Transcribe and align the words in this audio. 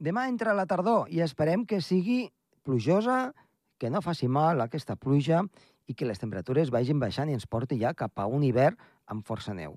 Demà 0.00 0.24
entra 0.32 0.56
la 0.56 0.64
tardor 0.64 1.10
i 1.12 1.20
esperem 1.20 1.66
que 1.68 1.82
sigui 1.84 2.30
plujosa, 2.64 3.34
que 3.76 3.90
no 3.92 4.00
faci 4.00 4.28
mal 4.32 4.62
aquesta 4.64 4.96
pluja 4.96 5.42
i 5.88 5.94
que 5.94 6.08
les 6.08 6.20
temperatures 6.22 6.72
vagin 6.72 7.00
baixant 7.02 7.28
i 7.28 7.36
ens 7.36 7.44
porti 7.44 7.76
ja 7.82 7.92
cap 7.92 8.16
a 8.16 8.24
un 8.24 8.46
hivern 8.46 8.78
amb 9.12 9.26
força 9.28 9.52
neu. 9.52 9.76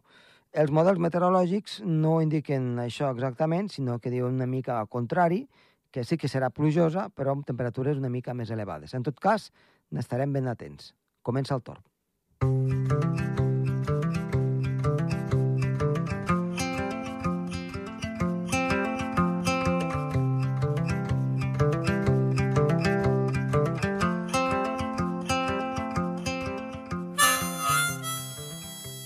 Els 0.54 0.72
models 0.72 1.02
meteorològics 1.04 1.82
no 1.84 2.22
indiquen 2.24 2.78
això 2.80 3.10
exactament, 3.12 3.68
sinó 3.74 3.98
que 4.00 4.14
diuen 4.14 4.40
una 4.40 4.48
mica 4.48 4.80
al 4.80 4.88
contrari, 4.88 5.48
que 5.92 6.06
sí 6.08 6.18
que 6.18 6.32
serà 6.32 6.54
plujosa, 6.54 7.10
però 7.10 7.36
amb 7.36 7.44
temperatures 7.46 8.00
una 8.00 8.14
mica 8.14 8.34
més 8.38 8.54
elevades. 8.54 8.94
En 8.94 9.04
tot 9.04 9.20
cas, 9.20 9.52
n'estarem 9.92 10.32
ben 10.32 10.48
atents. 10.48 10.94
Comença 11.22 11.58
el 11.58 11.68
torn. 11.68 13.33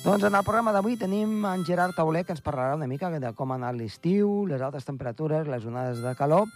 Doncs 0.07 0.23
en 0.23 0.38
el 0.38 0.43
programa 0.47 0.71
d'avui 0.71 0.93
tenim 0.95 1.41
en 1.43 1.66
Gerard 1.67 1.91
Tauler, 1.97 2.21
que 2.23 2.31
ens 2.31 2.39
parlarà 2.39 2.77
una 2.77 2.88
mica 2.88 3.09
de 3.11 3.31
com 3.35 3.52
ha 3.52 3.57
anat 3.59 3.75
l'estiu, 3.75 4.45
les 4.47 4.61
altes 4.63 4.88
temperatures, 4.88 5.49
les 5.52 5.66
onades 5.67 5.99
de 5.99 6.13
calor 6.16 6.47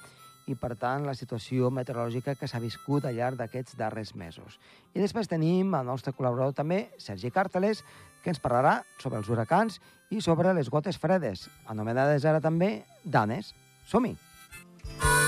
i, 0.48 0.56
per 0.56 0.78
tant, 0.80 1.04
la 1.04 1.18
situació 1.20 1.68
meteorològica 1.68 2.38
que 2.40 2.48
s'ha 2.48 2.64
viscut 2.64 3.04
al 3.04 3.20
llarg 3.20 3.36
d'aquests 3.36 3.76
darrers 3.76 4.16
mesos. 4.16 4.56
I 4.96 5.04
després 5.04 5.28
tenim 5.28 5.76
el 5.76 5.86
nostre 5.86 6.16
col·laborador 6.16 6.56
també, 6.56 6.86
Sergi 6.96 7.28
Càrteles, 7.28 7.84
que 8.24 8.32
ens 8.32 8.40
parlarà 8.40 8.86
sobre 9.04 9.20
els 9.20 9.28
huracans 9.28 9.82
i 10.16 10.24
sobre 10.24 10.56
les 10.56 10.72
gotes 10.72 10.96
fredes, 10.96 11.50
anomenades 11.68 12.24
ara 12.24 12.40
també 12.40 12.78
danes. 13.04 13.52
Som-hi! 13.84 14.16
Doncs 14.16 15.21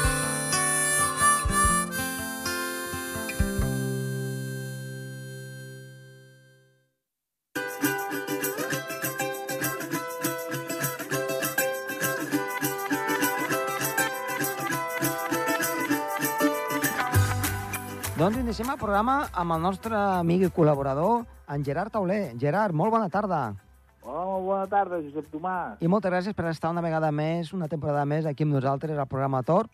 iniciem 18.74 18.80
el 18.80 18.80
programa 18.80 19.30
amb 19.34 19.54
el 19.54 19.62
nostre 19.62 19.96
amic 19.96 20.48
i 20.48 20.50
col·laborador, 20.50 21.26
en 21.48 21.64
Gerard 21.64 21.92
Tauler. 21.92 22.34
Gerard, 22.40 22.74
molt 22.74 22.92
bona 22.92 23.10
tarda. 23.10 23.54
Hola, 24.02 24.24
molt 24.26 24.46
bona 24.48 24.68
tarda, 24.68 25.00
Josep 25.02 25.28
Tomàs. 25.30 25.78
I 25.80 25.88
moltes 25.88 26.12
gràcies 26.12 26.34
per 26.34 26.48
estar 26.50 26.72
una 26.72 26.82
vegada 26.82 27.12
més, 27.12 27.54
una 27.54 27.68
temporada 27.68 28.04
més, 28.06 28.26
aquí 28.26 28.44
amb 28.44 28.56
nosaltres, 28.56 28.98
al 28.98 29.08
programa 29.08 29.44
Tor. 29.44 29.70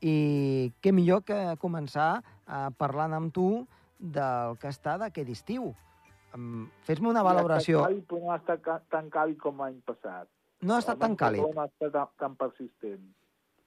I 0.00 0.72
què 0.80 0.92
millor 0.92 1.24
que 1.24 1.56
començar 1.58 2.22
uh, 2.22 2.70
parlant 2.78 3.16
amb 3.16 3.32
tu 3.34 3.66
del 3.98 4.56
que 4.60 4.70
està 4.70 4.96
d'aquest 5.00 5.28
estiu. 5.34 5.72
Fes-me 6.86 7.10
una 7.10 7.24
valoració. 7.26 7.82
Ja 7.82 7.90
càlid, 7.90 8.12
no 8.14 8.30
ha 8.30 8.38
estat 8.38 8.88
tan 8.92 9.10
càlid 9.10 9.40
com 9.42 9.58
l'any 9.64 9.80
passat. 9.84 10.30
No 10.62 10.76
ha 10.76 10.84
estat 10.84 11.00
tan 11.02 11.16
càlid. 11.16 11.42
No 11.42 11.64
ha 11.64 11.66
estat 11.66 11.92
tan, 11.92 12.14
tan 12.20 12.36
persistent. 12.38 13.02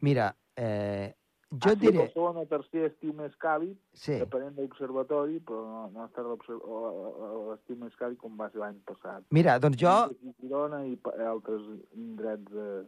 Mira, 0.06 0.32
eh, 0.56 1.19
jo 1.52 1.72
et 1.72 1.80
diré... 1.82 2.12
O 2.16 2.46
tercer 2.50 2.86
estiu 2.92 3.14
més 3.18 3.34
càlid, 3.42 3.76
Sí, 3.94 4.18
depenent 4.22 4.56
de 4.56 4.62
l'observatori, 4.68 5.40
però 5.40 5.64
no, 5.66 5.90
no 5.94 6.04
ha 6.04 6.08
estat 6.10 6.26
l'estiu 6.30 7.76
més 7.82 7.96
càlid 8.00 8.18
com 8.22 8.36
va 8.38 8.50
ser 8.52 8.60
l'any 8.62 8.80
passat. 8.86 9.24
mira, 9.32 9.58
doncs 9.60 9.78
jo, 9.82 9.90
Aquí 9.90 10.34
Girona 10.42 10.84
i 10.86 10.98
altres 11.26 11.62
indrets 11.96 12.52
de- 12.52 12.86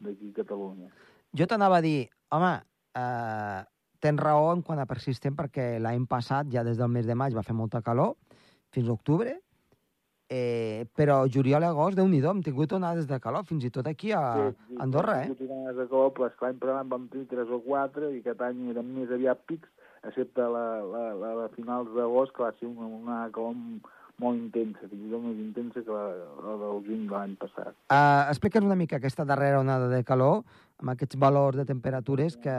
d'aquí 0.00 0.30
a 0.30 0.38
Catalunya. 0.42 0.88
jo 1.32 1.46
t'anava 1.46 1.78
a 1.78 1.80
dir, 1.80 2.08
home, 2.30 2.52
eh, 2.94 3.62
tens 4.00 4.20
raó 4.20 4.52
en 4.52 4.62
quant 4.62 4.78
a 4.78 4.86
persistent, 4.86 5.34
perquè 5.36 5.78
l'any 5.80 6.06
passat, 6.06 6.46
ja 6.50 6.62
des 6.64 6.76
del 6.76 6.88
mes 6.88 7.06
de 7.06 7.14
maig, 7.14 7.32
va 7.34 7.42
fer 7.42 7.54
molta 7.54 7.80
calor, 7.82 8.16
fins 8.70 8.88
a 8.88 8.92
octubre, 8.92 9.40
eh, 10.34 10.86
però 10.98 11.20
juliol 11.30 11.62
i 11.62 11.68
agost, 11.68 11.96
déu 11.98 12.08
nhi 12.10 12.20
hem 12.32 12.42
tingut 12.42 12.72
onades 12.74 13.06
de 13.10 13.18
calor, 13.22 13.44
fins 13.48 13.64
i 13.64 13.70
tot 13.70 13.86
aquí 13.90 14.10
a 14.12 14.22
Sí, 14.34 14.56
sí, 14.68 14.76
Andorra, 14.82 15.20
eh? 15.22 15.26
tingut 15.30 15.48
ganes 15.54 15.76
de 15.78 15.86
calor, 15.92 16.10
però 16.16 16.30
que 16.34 16.46
l'any 16.48 16.58
passat 16.62 16.90
vam 16.94 17.08
tenir 17.12 17.28
3 17.30 17.52
o 17.54 17.60
4 17.68 18.10
i 18.16 18.22
aquest 18.22 18.42
any 18.48 18.64
eren 18.74 18.90
més 18.96 19.12
aviat 19.14 19.44
pics, 19.50 19.70
excepte 20.04 20.46
la, 20.56 20.64
la, 20.94 21.04
la, 21.22 21.34
la 21.42 21.48
finals 21.54 21.92
d'agost, 21.94 22.34
que 22.36 22.42
va 22.42 22.50
ser 22.58 22.66
una, 22.68 22.86
una 23.02 23.20
calor 23.36 23.54
molt 24.22 24.38
intensa, 24.38 24.86
fins 24.90 25.06
i 25.08 25.10
tot 25.10 25.22
més 25.24 25.38
intensa 25.42 25.80
que 25.86 25.90
la, 25.94 26.04
la 26.44 26.58
del 26.60 26.82
juny 26.86 27.06
de 27.08 27.14
l'any 27.16 27.32
passat. 27.40 27.72
Uh, 27.90 28.28
Explica'ns 28.30 28.66
una 28.68 28.76
mica 28.78 29.00
aquesta 29.00 29.24
darrera 29.26 29.62
onada 29.64 29.88
de 29.90 30.02
calor, 30.06 30.42
amb 30.82 30.92
aquests 30.94 31.18
valors 31.18 31.56
de 31.58 31.64
temperatures 31.70 32.36
que... 32.42 32.54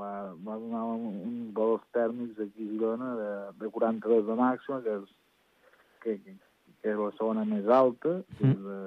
Va, 0.00 0.10
va, 0.46 0.56
donar 0.60 0.82
un- 0.86 1.16
uns 1.26 1.54
valors 1.56 1.82
tèrmics 1.96 2.38
aquí 2.44 2.66
a 2.66 2.70
Girona 2.74 3.08
de, 3.18 3.30
de 3.64 3.70
42 3.72 4.26
de 4.28 4.36
màxima, 4.38 4.76
que 4.84 4.92
és, 5.00 5.08
que, 6.04 6.14
que, 6.26 6.34
que 6.80 6.92
és 6.92 6.98
la 6.98 7.10
segona 7.18 7.44
més 7.48 7.68
alta, 7.68 8.16
des 8.40 8.58
de, 8.64 8.78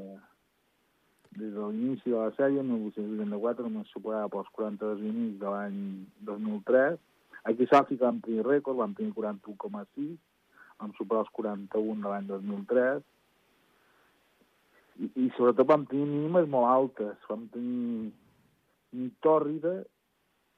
des 1.37 1.53
de 1.53 1.69
l'inici 1.71 2.09
de 2.11 2.17
la 2.17 2.31
sèrie, 2.37 2.61
el 2.61 2.69
1884, 2.69 3.65
només 3.67 3.93
superava 3.93 4.31
pels 4.33 4.51
42 4.57 5.03
i 5.05 5.13
mig 5.13 5.39
de 5.41 5.53
l'any 5.53 5.79
2003. 6.29 6.99
Aquí 7.49 7.67
a 7.67 7.71
Sàfica 7.73 8.07
vam 8.07 8.21
tenir 8.25 8.45
rècord, 8.47 8.79
vam 8.79 8.93
tenir 8.97 9.13
41,6, 9.17 10.13
vam 10.81 10.93
superar 10.97 11.25
els 11.25 11.33
41 11.37 12.05
de 12.05 12.13
l'any 12.13 12.29
2003, 12.31 13.03
i, 15.01 15.09
i 15.25 15.29
sobretot 15.37 15.69
vam 15.69 15.85
tenir 15.89 16.07
mínimes 16.09 16.49
molt 16.49 16.69
altes. 16.69 17.29
Vam 17.29 17.47
tenir 17.53 18.11
nit 18.93 19.15
tòrrida, 19.25 19.79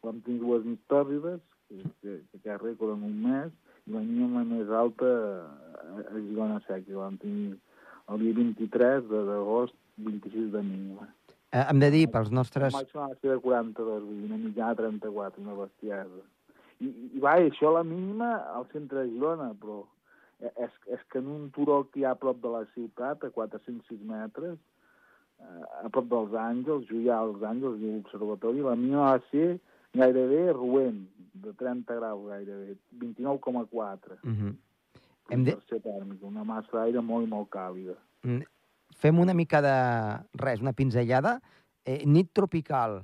vam 0.06 0.20
tenir 0.26 0.42
dues 0.44 0.66
nit 0.68 0.82
tòrrides, 0.92 1.44
que, 1.70 1.84
que, 2.02 2.42
que 2.44 2.58
rècord 2.62 2.96
en 2.96 3.06
un 3.08 3.16
mes, 3.26 3.54
la 3.88 4.02
mínima 4.02 4.44
més 4.48 4.70
alta 4.70 5.06
a, 5.06 6.02
a 6.10 6.20
Girona 6.20 6.60
Seca. 6.68 6.96
Vam 6.98 7.18
tenir 7.22 7.56
el 8.10 8.20
dia 8.22 8.34
23 8.38 9.08
de- 9.10 9.24
d'agost, 9.30 9.76
26 9.98 10.52
de 10.54 10.62
mínima. 10.64 11.08
Eh, 11.56 11.64
hem 11.70 11.80
de 11.80 11.90
dir 11.94 12.06
pels 12.12 12.30
El 12.32 12.36
nostres... 12.40 12.74
màxim 12.76 13.00
va 13.02 13.12
ser 13.22 13.32
de 13.36 13.40
42, 13.40 14.04
vull 14.04 14.16
dir, 14.22 14.30
una 14.32 14.40
mitjana 14.42 14.74
de 14.76 14.82
34, 14.84 15.42
una 15.46 15.54
bestiesa. 15.62 16.24
I, 16.84 16.90
i 17.16 17.20
va, 17.24 17.38
això 17.40 17.72
la 17.72 17.84
mínima 17.88 18.34
al 18.58 18.66
centre 18.74 19.06
de 19.06 19.12
Girona, 19.14 19.52
però 19.62 19.84
e- 20.44 20.52
és, 20.66 20.74
és 20.98 21.04
que 21.12 21.22
en 21.22 21.30
un 21.32 21.46
turó 21.56 21.84
que 21.92 22.02
hi 22.02 22.08
ha 22.10 22.12
a 22.18 22.20
prop 22.20 22.42
de 22.44 22.52
la 22.52 22.66
ciutat, 22.74 23.24
a 23.24 23.30
406 23.32 24.02
metres, 24.10 24.58
eh, 25.40 25.64
a 25.86 25.88
prop 25.94 26.10
dels 26.12 26.36
Àngels, 26.36 26.90
Juià 26.90 27.22
als 27.22 27.40
Àngels, 27.46 27.80
i 27.80 27.94
l'observatori, 27.94 28.66
la 28.66 28.76
mínima 28.76 29.14
va 29.14 29.22
ser 29.32 29.54
gairebé 29.98 30.54
ruent, 30.54 31.02
de 31.34 31.54
30 31.54 31.96
graus 31.96 32.28
gairebé, 32.30 32.78
29,4. 33.00 34.20
Uh 34.24 34.30
-huh. 34.30 34.56
Hem 35.30 35.40
Hem 35.40 35.44
de- 35.44 35.58
tèrmica, 35.82 36.26
una 36.26 36.44
massa 36.44 36.72
d'aire 36.78 37.02
molt 37.02 37.28
molt 37.28 37.50
càlida. 37.50 37.96
Mm, 38.24 38.42
Fem 38.96 39.20
una 39.20 39.34
mica 39.34 39.62
de... 39.62 40.24
res, 40.34 40.62
una 40.62 40.74
pinzellada. 40.74 41.42
Eh, 41.84 42.06
nit 42.06 42.30
tropical 42.34 43.04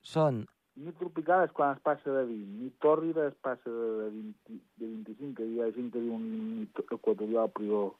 són... 0.00 0.46
Nit 0.76 0.96
tropical 0.98 1.44
és 1.46 1.52
quan 1.52 1.74
es 1.74 1.80
passa 1.80 2.10
de 2.12 2.24
20, 2.28 2.62
nit 2.62 2.74
tòrrida 2.84 3.28
es 3.28 3.34
passa 3.40 3.70
de, 3.70 4.10
20, 4.10 4.60
de 4.76 4.86
25, 4.86 5.34
que 5.34 5.46
hi 5.48 5.60
ha 5.62 5.70
gent 5.72 5.90
que 5.92 6.00
diu 6.00 6.12
un 6.12 6.26
nit 6.60 6.78
equatorial, 6.92 7.48
però 7.48 7.94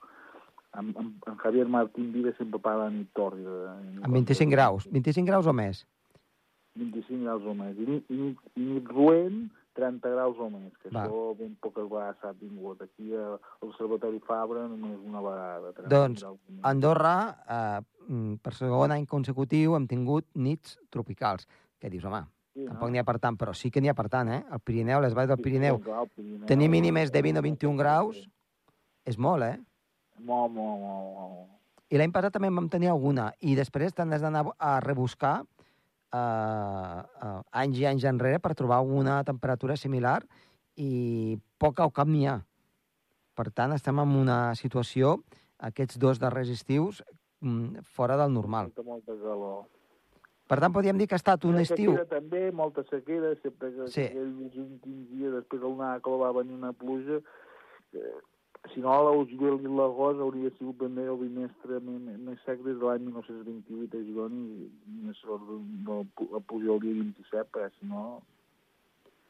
amb, 0.73 0.97
amb, 0.99 1.25
amb 1.27 1.41
Javier 1.41 1.67
Martín 1.67 2.13
Vives 2.13 2.37
sempre 2.37 2.61
parla 2.61 2.91
de 2.91 2.99
nit 2.99 3.09
tòrrida. 3.17 3.73
amb 4.03 4.13
25 4.13 4.51
graus. 4.53 4.87
25 4.93 5.27
graus 5.27 5.47
o 5.47 5.53
més. 5.57 5.87
25 6.77 7.23
graus 7.25 7.43
o 7.47 7.55
més. 7.55 7.77
I 7.79 8.03
i 8.13 8.37
i 8.57 8.67
nit 8.67 8.89
ruent, 8.93 9.47
30 9.77 10.09
graus 10.15 10.39
o 10.41 10.49
més, 10.51 10.73
que 10.83 10.89
Va. 10.89 11.05
això 11.05 11.35
ben 11.39 11.57
poques 11.61 11.85
vegades 11.91 12.17
s'ha 12.23 12.33
tingut. 12.41 12.81
Aquí 12.83 13.13
a 13.15 13.35
l'Observatori 13.63 14.21
Fabra 14.27 14.67
només 14.69 14.99
una 15.05 15.21
vegada. 15.21 15.73
30 15.77 15.91
Doncs. 15.93 16.25
A 16.25 16.71
Andorra, 16.71 17.17
eh, 17.49 17.81
mm, 18.09 18.39
per 18.43 18.55
segon 18.55 18.93
any 18.93 19.05
consecutiu, 19.07 19.77
hem 19.77 19.87
tingut 19.87 20.27
nits 20.35 20.79
tropicals. 20.91 21.47
Què 21.81 21.91
dius, 21.91 22.05
home? 22.05 22.23
Sí, 22.55 22.65
Tampoc 22.65 22.89
n'hi 22.91 22.99
ha 22.99 23.05
per 23.05 23.19
tant, 23.21 23.37
però 23.37 23.53
sí 23.53 23.71
que 23.71 23.83
n'hi 23.83 23.91
ha 23.91 23.95
per 23.95 24.09
tant, 24.09 24.31
eh? 24.33 24.43
El 24.51 24.61
Pirineu, 24.61 25.01
les 25.05 25.13
valls 25.13 25.29
del 25.29 25.37
Sí, 25.37 25.43
Pirineu, 25.43 25.77
sí, 25.77 25.83
clar, 25.85 26.07
Pirineu. 26.09 26.47
tenir 26.47 26.71
mínimes 26.71 27.13
de 27.13 27.21
20 27.21 27.39
o 27.39 27.43
21 27.43 27.77
graus 27.77 28.23
és 29.05 29.19
molt, 29.19 29.43
eh? 29.45 29.59
Molt, 30.19 30.53
molt, 30.55 30.81
molt, 30.81 31.19
molt. 31.19 31.51
I 31.91 31.99
l'any 31.99 32.11
passat 32.11 32.33
també 32.33 32.49
en 32.49 32.57
vam 32.57 32.69
tenir 32.71 32.89
alguna. 32.89 33.33
I 33.41 33.55
després 33.55 33.93
t'han 33.93 34.09
d'anar 34.09 34.47
a 34.59 34.81
rebuscar 34.81 35.45
eh, 36.13 37.01
eh, 37.29 37.41
anys 37.63 37.79
i 37.79 37.87
anys 37.87 38.05
enrere 38.05 38.39
per 38.43 38.55
trobar 38.55 38.81
una 38.83 39.23
temperatura 39.25 39.77
similar 39.77 40.21
i 40.77 41.39
poca 41.59 41.87
o 41.87 41.91
cap 41.91 42.09
n'hi 42.09 42.27
ha. 42.29 42.41
Per 43.37 43.51
tant, 43.53 43.73
estem 43.77 43.99
en 44.01 44.15
una 44.17 44.55
situació, 44.57 45.19
aquests 45.59 45.99
dos 46.01 46.21
darrers 46.21 46.49
estius, 46.53 47.03
mm, 47.41 47.83
fora 47.97 48.17
del 48.17 48.33
normal. 48.33 48.73
Molta, 48.85 49.13
calor. 49.13 49.67
Per 50.47 50.61
tant, 50.63 50.73
podríem 50.73 50.97
dir 50.97 51.09
que 51.09 51.17
ha 51.17 51.21
estat 51.21 51.45
un 51.45 51.57
Una 51.57 51.63
estiu... 51.67 51.97
També, 52.09 52.53
molta 52.53 52.85
sequera, 52.87 53.35
sempre 53.43 53.73
que 53.75 53.89
Sí. 53.89 54.05
aquells 54.05 54.57
últims 54.57 55.09
dies, 55.11 55.33
després 55.33 55.61
d'una 55.61 55.99
calor 56.01 56.21
va 56.23 56.33
venir 56.41 56.55
una 56.55 56.73
pluja, 56.73 57.21
que, 57.91 58.03
si 58.73 58.81
no, 58.85 58.95
el 59.11 59.27
juliol 59.31 59.61
i 59.63 59.71
l'agost 59.71 60.23
hauria 60.23 60.51
sigut 60.59 60.79
ben 60.83 60.95
bé 60.99 61.07
el 61.11 61.19
bimestre 61.21 61.81
més, 61.85 62.41
sec 62.45 62.63
des 62.67 62.79
de 62.79 62.87
l'any 62.87 63.05
1928 63.09 63.99
a 63.99 64.07
Girona 64.07 64.41
i 64.43 64.71
més 65.07 65.21
sort 65.25 65.45
de, 65.51 65.99
de 66.21 66.41
pujar 66.51 66.77
el 66.77 66.83
dia 66.85 66.97
27, 67.03 67.47
perquè 67.53 67.71
si 67.77 67.91
no 67.91 68.07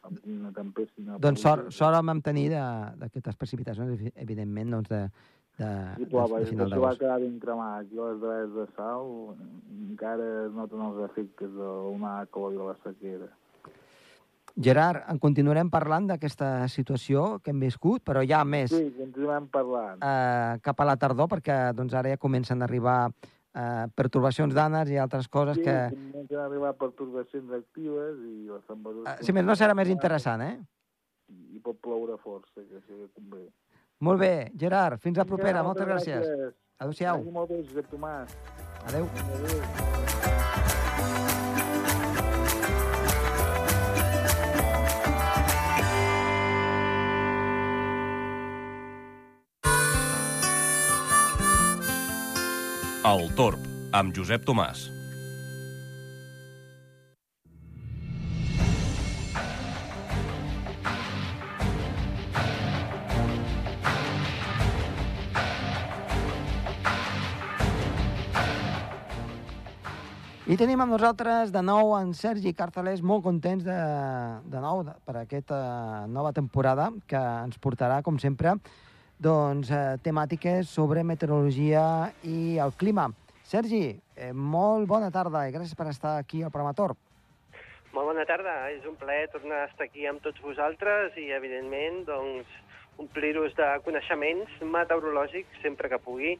una 0.06 0.52
tempesta... 0.54 1.02
Una 1.02 1.18
doncs 1.22 1.42
sort, 1.42 1.70
sort 1.74 1.98
vam 1.98 2.20
tenir 2.22 2.50
d'aquestes 2.52 3.38
precipitacions, 3.40 4.04
evidentment, 4.14 4.76
doncs 4.76 4.92
de, 4.92 5.00
de, 5.58 5.70
I 6.02 6.06
plova, 6.10 6.38
de, 6.38 6.44
de 6.44 6.50
final 6.52 6.70
d'agost. 6.70 6.86
va 6.86 7.00
quedar 7.00 7.18
ben 7.24 7.40
cremat. 7.42 7.80
Aquí 7.80 7.98
a 7.98 8.10
les 8.10 8.20
dretes 8.22 8.54
de 8.54 8.66
sal 8.76 9.10
encara 9.88 10.28
es 10.44 10.54
noten 10.54 10.86
els 10.90 11.02
efectes 11.10 11.52
d'una 11.56 12.14
calor 12.32 12.54
i 12.54 12.60
de 12.60 12.70
la 12.70 12.76
sequera. 12.84 13.30
Gerard, 14.56 15.02
en 15.12 15.18
continuarem 15.20 15.68
parlant 15.68 16.06
d'aquesta 16.08 16.66
situació 16.72 17.38
que 17.44 17.52
hem 17.52 17.60
viscut, 17.60 18.02
però 18.02 18.22
ja 18.24 18.42
més 18.44 18.70
Sí, 18.72 18.86
continuem 18.96 19.48
parlant. 19.52 20.00
eh, 20.00 20.58
cap 20.64 20.80
a 20.80 20.86
la 20.88 20.96
tardor, 20.96 21.28
perquè 21.28 21.74
doncs, 21.76 21.92
ara 21.94 22.08
ja 22.14 22.16
comencen 22.16 22.62
a 22.62 22.64
arribar 22.64 23.10
eh, 23.54 23.84
pertorbacions 23.94 24.54
d'àners 24.54 24.88
i 24.90 24.96
altres 24.96 25.28
coses 25.28 25.56
sí, 25.56 25.62
que... 25.62 25.76
comencen 25.92 26.38
a 26.40 26.46
arribar 26.46 26.72
pertorbacions 26.80 27.52
actives 27.52 28.16
i 28.24 28.48
les 28.48 28.64
temperatures... 28.64 29.20
Eh, 29.20 29.24
si 29.24 29.32
més 29.36 29.44
no 29.44 29.52
serà 29.54 29.74
més 29.76 29.92
interessant, 29.92 30.40
eh? 30.40 30.56
I 31.28 31.60
pot 31.60 31.76
ploure 31.82 32.16
força, 32.22 32.54
que 32.56 32.80
sí 32.80 32.94
que 32.94 33.10
convé. 33.12 33.48
Molt 34.00 34.20
bé, 34.20 34.52
Gerard, 34.56 35.00
fins 35.00 35.18
a 35.18 35.24
propera, 35.24 35.60
Vinga, 35.60 35.68
moltes 35.68 35.86
gràcies. 35.86 36.24
gràcies. 36.24 36.56
Adéu-siau. 36.78 37.24
Tomàs. 37.90 38.36
Adéu. 38.88 39.08
Adéu. 39.08 40.35
El 53.06 53.28
Torb, 53.38 53.62
amb 53.94 54.10
Josep 54.10 54.42
Tomàs. 54.42 54.80
I 70.50 70.56
tenim 70.58 70.82
amb 70.82 70.90
nosaltres 70.90 71.54
de 71.54 71.62
nou 71.62 71.92
en 71.94 72.10
Sergi 72.10 72.50
Carcelés, 72.58 73.04
molt 73.06 73.22
contents 73.22 73.62
de, 73.62 73.78
de 74.50 74.64
nou 74.66 74.82
de, 74.82 74.96
per 75.06 75.20
aquesta 75.22 75.60
nova 76.10 76.34
temporada 76.34 76.90
que 77.06 77.22
ens 77.22 77.62
portarà, 77.62 78.02
com 78.02 78.18
sempre, 78.18 78.58
doncs, 79.18 79.70
eh, 79.70 79.96
temàtiques 80.04 80.68
sobre 80.68 81.04
meteorologia 81.04 82.12
i 82.22 82.58
el 82.58 82.72
clima. 82.76 83.08
Sergi, 83.46 83.98
eh, 84.16 84.32
molt 84.32 84.88
bona 84.88 85.10
tarda 85.10 85.46
i 85.48 85.52
gràcies 85.52 85.74
per 85.78 85.86
estar 85.88 86.18
aquí 86.18 86.42
al 86.42 86.50
programa 86.50 86.74
Torb. 86.74 86.96
Molt 87.94 88.06
bona 88.10 88.26
tarda, 88.28 88.70
és 88.70 88.84
un 88.84 88.96
plaer 88.96 89.28
tornar 89.32 89.62
a 89.62 89.68
estar 89.70 89.86
aquí 89.86 90.04
amb 90.06 90.20
tots 90.20 90.40
vosaltres 90.42 91.16
i, 91.16 91.30
evidentment, 91.32 92.04
doncs, 92.04 92.46
omplir-vos 92.98 93.54
de 93.56 93.66
coneixements 93.84 94.50
meteorològics 94.62 95.62
sempre 95.62 95.88
que 95.88 95.98
pugui 95.98 96.38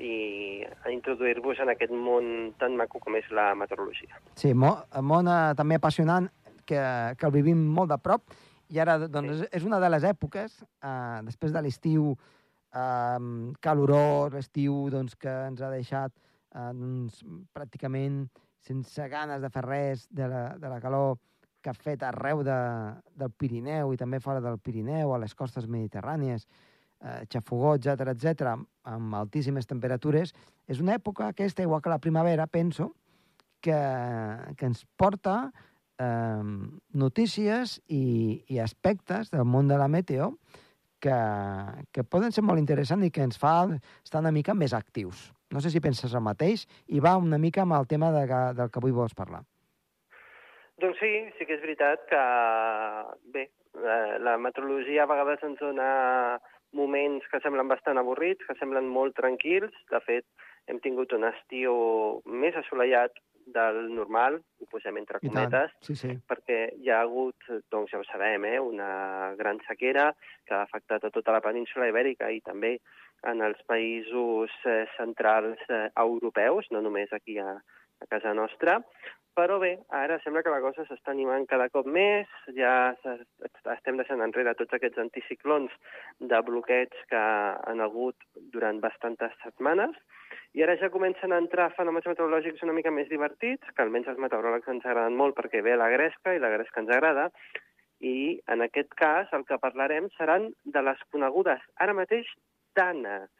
i 0.00 0.64
introduir-vos 0.90 1.60
en 1.60 1.70
aquest 1.70 1.92
món 1.92 2.52
tan 2.58 2.74
maco 2.76 2.98
com 3.00 3.14
és 3.16 3.28
la 3.30 3.54
meteorologia. 3.54 4.16
Sí, 4.34 4.54
mo- 4.54 4.80
món 5.02 5.28
eh, 5.28 5.54
també 5.56 5.76
apassionant, 5.76 6.30
que, 6.64 6.80
que 7.18 7.26
el 7.26 7.32
vivim 7.32 7.60
molt 7.76 7.90
de 7.92 7.98
prop, 8.00 8.22
i 8.68 8.78
ara 8.80 8.98
doncs, 9.08 9.40
Sí. 9.42 9.48
és 9.52 9.64
una 9.64 9.80
de 9.80 9.90
les 9.90 10.04
èpoques, 10.04 10.62
eh, 10.62 11.20
després 11.24 11.52
de 11.52 11.62
l'estiu 11.62 12.16
eh, 12.74 13.52
calorós, 13.60 14.32
l'estiu 14.32 14.88
doncs, 14.90 15.16
que 15.16 15.30
ens 15.48 15.60
ha 15.60 15.70
deixat 15.70 16.12
eh, 16.54 16.72
doncs, 16.72 17.22
pràcticament 17.52 18.28
sense 18.64 19.08
ganes 19.08 19.42
de 19.42 19.50
fer 19.50 19.64
res 19.64 20.08
de 20.10 20.28
la, 20.28 20.44
de 20.58 20.68
la 20.68 20.80
calor 20.80 21.18
que 21.64 21.70
ha 21.70 21.74
fet 21.74 22.02
arreu 22.04 22.42
de, 22.44 22.56
del 23.16 23.30
Pirineu 23.32 23.92
i 23.94 24.00
també 24.00 24.20
fora 24.20 24.40
del 24.44 24.58
Pirineu, 24.60 25.14
a 25.14 25.18
les 25.18 25.34
costes 25.34 25.66
mediterrànies, 25.66 26.44
eh, 27.00 27.24
xafogots, 27.32 27.86
etc 27.86 28.12
etc, 28.12 28.52
amb 28.84 29.16
altíssimes 29.16 29.66
temperatures, 29.66 30.34
és 30.68 30.80
una 30.80 30.96
època 30.98 31.30
aquesta, 31.32 31.64
igual 31.64 31.80
que 31.80 31.92
la 31.92 32.00
primavera, 32.00 32.46
penso, 32.46 32.92
que, 33.64 33.76
que 34.58 34.68
ens 34.68 34.84
porta 35.00 35.52
eh, 35.98 36.42
notícies 36.92 37.80
i, 37.88 38.44
i 38.48 38.60
aspectes 38.62 39.30
del 39.34 39.44
món 39.44 39.68
de 39.68 39.78
la 39.80 39.88
meteo 39.88 40.34
que, 41.04 41.16
que 41.92 42.04
poden 42.04 42.32
ser 42.32 42.44
molt 42.44 42.62
interessants 42.62 43.06
i 43.06 43.12
que 43.12 43.24
ens 43.24 43.40
fa 43.40 43.56
estar 44.02 44.22
una 44.22 44.32
mica 44.32 44.54
més 44.56 44.72
actius. 44.72 45.30
No 45.52 45.60
sé 45.60 45.70
si 45.70 45.82
penses 45.84 46.14
el 46.14 46.24
mateix 46.24 46.64
i 46.88 47.02
va 47.04 47.18
una 47.20 47.38
mica 47.38 47.62
amb 47.62 47.76
el 47.76 47.86
tema 47.90 48.10
de, 48.14 48.24
del 48.56 48.70
que 48.70 48.80
avui 48.80 48.94
vols 48.94 49.14
parlar. 49.14 49.44
Doncs 50.82 50.98
sí, 50.98 51.12
sí 51.38 51.46
que 51.46 51.54
és 51.54 51.62
veritat 51.62 52.08
que, 52.10 52.22
bé, 53.36 53.44
la 54.24 54.34
meteorologia 54.42 55.04
a 55.04 55.10
vegades 55.10 55.44
ens 55.46 55.60
dona 55.62 56.40
moments 56.74 57.28
que 57.30 57.38
semblen 57.44 57.70
bastant 57.70 58.00
avorrits, 58.00 58.42
que 58.48 58.56
semblen 58.58 58.88
molt 58.90 59.14
tranquils. 59.14 59.76
De 59.92 60.00
fet, 60.02 60.26
hem 60.66 60.80
tingut 60.82 61.14
un 61.14 61.28
estiu 61.28 61.76
més 62.26 62.56
assolellat 62.58 63.14
del 63.46 63.88
normal, 63.94 64.38
ho 64.60 64.68
posem 64.70 64.96
entre 65.00 65.20
I 65.22 65.28
cometes, 65.28 65.72
tant. 65.72 65.86
Sí, 65.86 65.96
sí. 66.00 66.14
perquè 66.28 66.58
hi 66.80 66.90
ha 66.90 67.00
hagut, 67.04 67.48
doncs 67.72 67.92
ja 67.92 68.00
ho 68.00 68.06
sabem, 68.08 68.46
eh, 68.48 68.58
una 68.60 69.34
gran 69.38 69.60
sequera 69.68 70.10
que 70.46 70.54
ha 70.54 70.62
afectat 70.64 71.04
a 71.04 71.12
tota 71.14 71.34
la 71.34 71.42
península 71.44 71.88
ibèrica 71.90 72.30
i 72.30 72.40
també 72.44 72.76
en 73.30 73.42
els 73.44 73.60
països 73.68 74.52
eh, 74.68 74.84
centrals 74.96 75.60
eh, 75.68 75.88
europeus, 76.00 76.70
no 76.70 76.82
només 76.84 77.12
aquí 77.12 77.38
a, 77.38 77.56
a 78.00 78.10
casa 78.10 78.34
nostra. 78.36 78.80
Però 79.34 79.56
bé, 79.58 79.72
ara 79.90 80.20
sembla 80.22 80.44
que 80.46 80.52
la 80.52 80.62
cosa 80.62 80.84
s'està 80.86 81.10
animant 81.10 81.42
cada 81.50 81.66
cop 81.74 81.88
més, 81.90 82.30
ja 82.54 82.94
estem 83.72 83.96
deixant 83.98 84.22
enrere 84.22 84.52
tots 84.54 84.76
aquests 84.76 85.00
anticiclons 85.02 85.74
de 86.20 86.38
bloqueig 86.46 86.94
que 87.10 87.22
han 87.70 87.82
hagut 87.82 88.14
durant 88.54 88.78
bastantes 88.84 89.34
setmanes, 89.42 89.98
i 90.54 90.62
ara 90.62 90.76
ja 90.78 90.90
comencen 90.94 91.34
a 91.34 91.40
entrar 91.42 91.72
fenòmens 91.74 92.06
meteorològics 92.06 92.62
una 92.62 92.74
mica 92.76 92.92
més 92.94 93.08
divertits, 93.10 93.66
que 93.74 93.82
almenys 93.82 94.10
els 94.12 94.20
meteoròlegs 94.22 94.70
ens 94.70 94.84
agraden 94.86 95.16
molt 95.18 95.34
perquè 95.34 95.64
ve 95.66 95.74
la 95.76 95.90
gresca 95.90 96.34
i 96.34 96.42
la 96.42 96.52
gresca 96.52 96.82
ens 96.82 96.92
agrada, 96.94 97.28
i 98.04 98.38
en 98.52 98.62
aquest 98.62 98.92
cas 98.98 99.32
el 99.34 99.46
que 99.48 99.58
parlarem 99.58 100.06
seran 100.18 100.52
de 100.64 100.82
les 100.86 101.00
conegudes 101.10 101.62
ara 101.82 101.96
mateix 101.96 102.28
danes. 102.76 103.30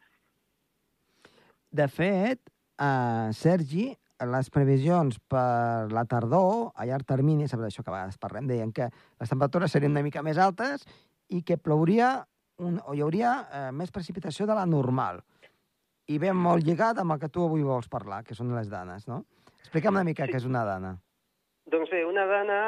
De 1.71 1.87
fet, 1.91 2.41
eh, 2.79 3.29
Sergi, 3.35 3.89
les 4.35 4.49
previsions 4.49 5.17
per 5.31 5.91
la 5.91 6.05
tardor, 6.07 6.71
a 6.75 6.85
llarg 6.87 7.07
termini, 7.07 7.47
sobre 7.47 7.67
això 7.67 7.83
que 7.83 7.91
a 7.91 7.97
vegades 7.97 8.19
parlem, 8.19 8.47
deien 8.47 8.71
que 8.71 8.89
les 8.91 9.31
temperatures 9.31 9.71
serien 9.71 9.91
una 9.91 10.03
mica 10.03 10.23
més 10.23 10.39
altes 10.39 10.83
i 11.29 11.43
que 11.43 11.57
plouria 11.57 12.25
un, 12.63 12.79
o 12.87 12.95
hi 12.95 13.03
hauria 13.03 13.33
eh, 13.51 13.71
més 13.75 13.91
precipitació 13.91 14.47
de 14.47 14.55
la 14.55 14.65
normal. 14.65 15.19
I 16.07 16.19
ve 16.21 16.31
molt 16.37 16.65
lligat 16.65 16.99
amb 17.01 17.15
el 17.15 17.21
que 17.21 17.31
tu 17.33 17.45
avui 17.45 17.63
vols 17.65 17.89
parlar, 17.89 18.23
que 18.23 18.37
són 18.37 18.53
les 18.55 18.69
danes, 18.69 19.07
no? 19.09 19.23
Explica'm 19.59 19.95
una 19.97 20.03
mica 20.05 20.25
Sí. 20.25 20.31
què 20.31 20.37
és 20.37 20.45
una 20.45 20.65
dana. 20.65 20.95
Doncs 21.65 21.89
bé, 21.89 22.03
una 22.05 22.25
dana 22.29 22.59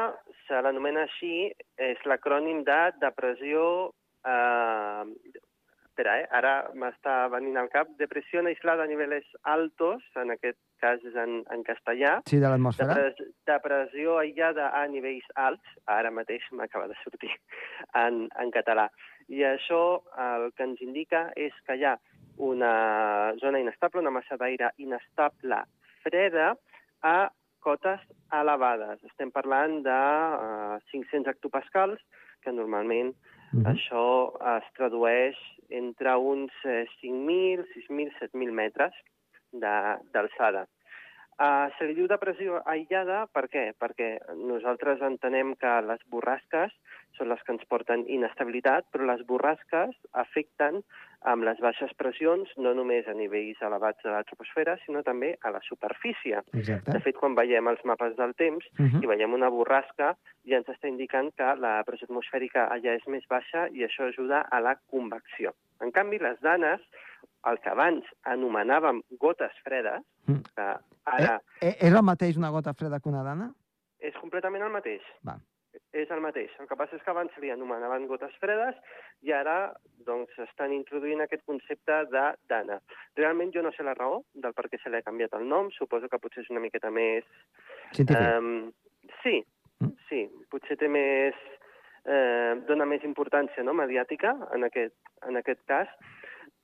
se 0.48 0.62
l'anomena 0.62 1.04
així, 1.06 1.52
és 1.78 1.98
l'acrònim 2.06 2.64
de 2.66 2.80
depressió... 3.02 3.92
Eh, 4.26 5.04
espera, 5.98 6.20
eh? 6.22 6.28
ara 6.30 6.70
m'està 6.78 7.28
venint 7.34 7.58
al 7.58 7.70
cap. 7.74 7.90
Depressió 7.98 8.44
aislada 8.46 8.84
a 8.84 8.90
nivells 8.90 9.26
altos, 9.44 10.04
en 10.16 10.30
aquest 10.32 10.58
cas 10.82 11.02
és 11.02 11.16
en, 11.18 11.40
en 11.50 11.64
castellà. 11.66 12.20
Sí, 12.30 12.38
de 12.38 12.50
l'atmosfera? 12.50 12.94
Depres, 12.94 13.32
depressió 13.50 14.20
aïllada 14.22 14.70
a 14.78 14.86
nivells 14.88 15.26
alts, 15.34 15.78
ara 15.90 16.12
mateix 16.14 16.46
m'acaba 16.52 16.88
de 16.88 16.98
sortir 17.04 17.32
en, 18.06 18.28
en 18.30 18.54
català. 18.54 18.90
I 19.28 19.42
això 19.44 20.04
el 20.22 20.52
que 20.56 20.64
ens 20.70 20.82
indica 20.86 21.32
és 21.36 21.54
que 21.66 21.76
hi 21.76 21.84
ha 21.86 21.98
una 22.38 23.34
zona 23.42 23.60
inestable, 23.60 24.02
una 24.02 24.14
massa 24.14 24.38
d'aire 24.38 24.72
inestable 24.78 25.64
freda 26.04 26.54
a 27.02 27.30
cotes 27.60 28.02
elevades. 28.32 29.02
Estem 29.10 29.32
parlant 29.32 29.82
de 29.84 29.98
uh, 29.98 30.78
500 30.92 31.34
hectopascals, 31.34 32.00
que 32.44 32.54
normalment 32.54 33.14
Mhm. 33.54 33.64
això 33.72 34.06
es 34.58 34.66
tradueix 34.76 35.38
entre 35.70 36.16
uns 36.20 36.52
eh, 36.66 36.86
5.000, 37.00 37.64
6.000, 37.74 38.12
7.000 38.20 38.52
metres 38.52 38.94
d'alçada. 39.54 40.66
Uh, 41.38 41.70
se 41.78 41.86
li 41.86 41.94
diu 41.94 42.08
depressió 42.10 42.64
aïllada 42.66 43.28
per 43.30 43.44
què? 43.54 43.68
Perquè 43.78 44.18
nosaltres 44.40 45.04
entenem 45.06 45.54
que 45.62 45.74
les 45.86 46.02
borrasques 46.10 46.74
són 47.18 47.30
les 47.30 47.42
que 47.46 47.54
ens 47.54 47.66
porten 47.70 48.06
inestabilitat, 48.10 48.88
però 48.94 49.06
les 49.06 49.22
borrasques 49.30 49.94
afecten 50.18 50.82
amb 51.30 51.46
les 51.46 51.60
baixes 51.62 51.94
pressions 51.98 52.50
no 52.62 52.74
només 52.78 53.08
a 53.10 53.16
nivells 53.18 53.62
elevats 53.66 54.02
de 54.06 54.14
la 54.14 54.24
troposfera, 54.26 54.78
sinó 54.86 55.02
també 55.06 55.34
a 55.42 55.52
la 55.54 55.62
superfície. 55.66 56.42
Exacte. 56.54 56.94
De 56.94 57.02
fet, 57.06 57.18
quan 57.18 57.36
veiem 57.38 57.70
els 57.70 57.84
mapes 57.86 58.16
del 58.18 58.34
temps 58.38 58.66
Uh 58.78 58.86
-huh. 58.86 59.04
i 59.04 59.08
veiem 59.08 59.34
una 59.34 59.50
borrasca, 59.50 60.16
ja 60.46 60.58
ens 60.58 60.68
està 60.68 60.88
indicant 60.88 61.34
que 61.36 61.56
la 61.56 61.84
pressió 61.84 62.06
atmosfèrica 62.06 62.70
allà 62.70 62.96
és 62.96 63.08
més 63.08 63.26
baixa 63.28 63.68
i 63.72 63.84
això 63.84 64.08
ajuda 64.08 64.42
a 64.42 64.60
la 64.60 64.76
convecció. 64.92 65.54
En 65.82 65.92
canvi, 65.92 66.18
les 66.20 66.40
danes, 66.42 66.82
el 67.46 67.60
que 67.60 67.70
abans 67.70 68.06
anomenàvem 68.26 69.02
gotes 69.20 69.52
fredes, 69.64 70.02
Mm. 70.28 70.42
que 70.56 70.66
ara 71.06 71.42
Eh, 71.62 71.68
eh, 71.70 71.76
és 71.88 71.94
el 71.94 72.04
mateix 72.04 72.36
una 72.38 72.50
gota 72.50 72.74
freda 72.74 73.00
que 73.00 73.10
una 73.10 73.24
dana? 73.24 73.54
és 74.00 74.14
completament 74.22 74.64
el 74.64 74.72
mateix. 74.72 75.02
Va. 75.28 75.38
És 75.94 76.10
el 76.12 76.20
mateix. 76.22 76.50
El 76.60 76.68
que 76.68 76.76
passa 76.76 76.96
és 76.96 77.02
que 77.04 77.10
abans 77.12 77.32
se 77.34 77.42
li 77.42 77.50
anomenaven 77.50 78.08
gotes 78.08 78.34
fredes 78.40 78.76
i 79.22 79.32
ara 79.32 79.74
doncs, 80.06 80.30
estan 80.40 80.74
introduint 80.74 81.22
aquest 81.22 81.44
concepte 81.46 82.06
de 82.12 82.36
dana. 82.50 82.80
Realment 83.16 83.54
jo 83.54 83.62
no 83.62 83.72
sé 83.72 83.84
la 83.84 83.94
raó 83.94 84.24
del 84.34 84.54
per 84.54 84.68
què 84.70 84.82
se 84.84 84.90
li 84.90 84.98
ha 84.98 85.02
canviat 85.02 85.34
el 85.34 85.48
nom. 85.48 85.70
Suposo 85.72 86.10
que 86.10 86.20
potser 86.20 86.44
és 86.44 86.50
una 86.50 86.60
miqueta 86.60 86.90
més... 86.92 87.24
Científic. 87.94 88.38
Um, 88.38 88.72
sí, 89.24 89.46
Mm. 89.80 89.94
sí. 90.10 90.30
Potser 90.50 90.76
té 90.78 90.88
més... 90.90 91.36
Eh, 92.06 92.56
dona 92.68 92.86
més 92.86 93.04
importància 93.04 93.64
no, 93.64 93.74
mediàtica 93.74 94.32
en 94.56 94.64
aquest, 94.64 94.96
en 95.28 95.36
aquest 95.38 95.60
cas. 95.68 95.88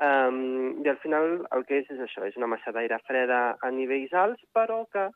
Um, 0.01 0.81
I 0.83 0.89
al 0.89 0.97
final 1.03 1.45
el 1.53 1.65
que 1.69 1.79
és 1.83 1.89
és 1.93 1.99
això, 2.01 2.25
és 2.25 2.37
una 2.39 2.49
massa 2.49 2.71
d'aire 2.73 2.97
freda 3.07 3.57
a 3.61 3.69
nivells 3.71 4.13
alts, 4.13 4.41
però 4.53 4.83
que 4.91 5.09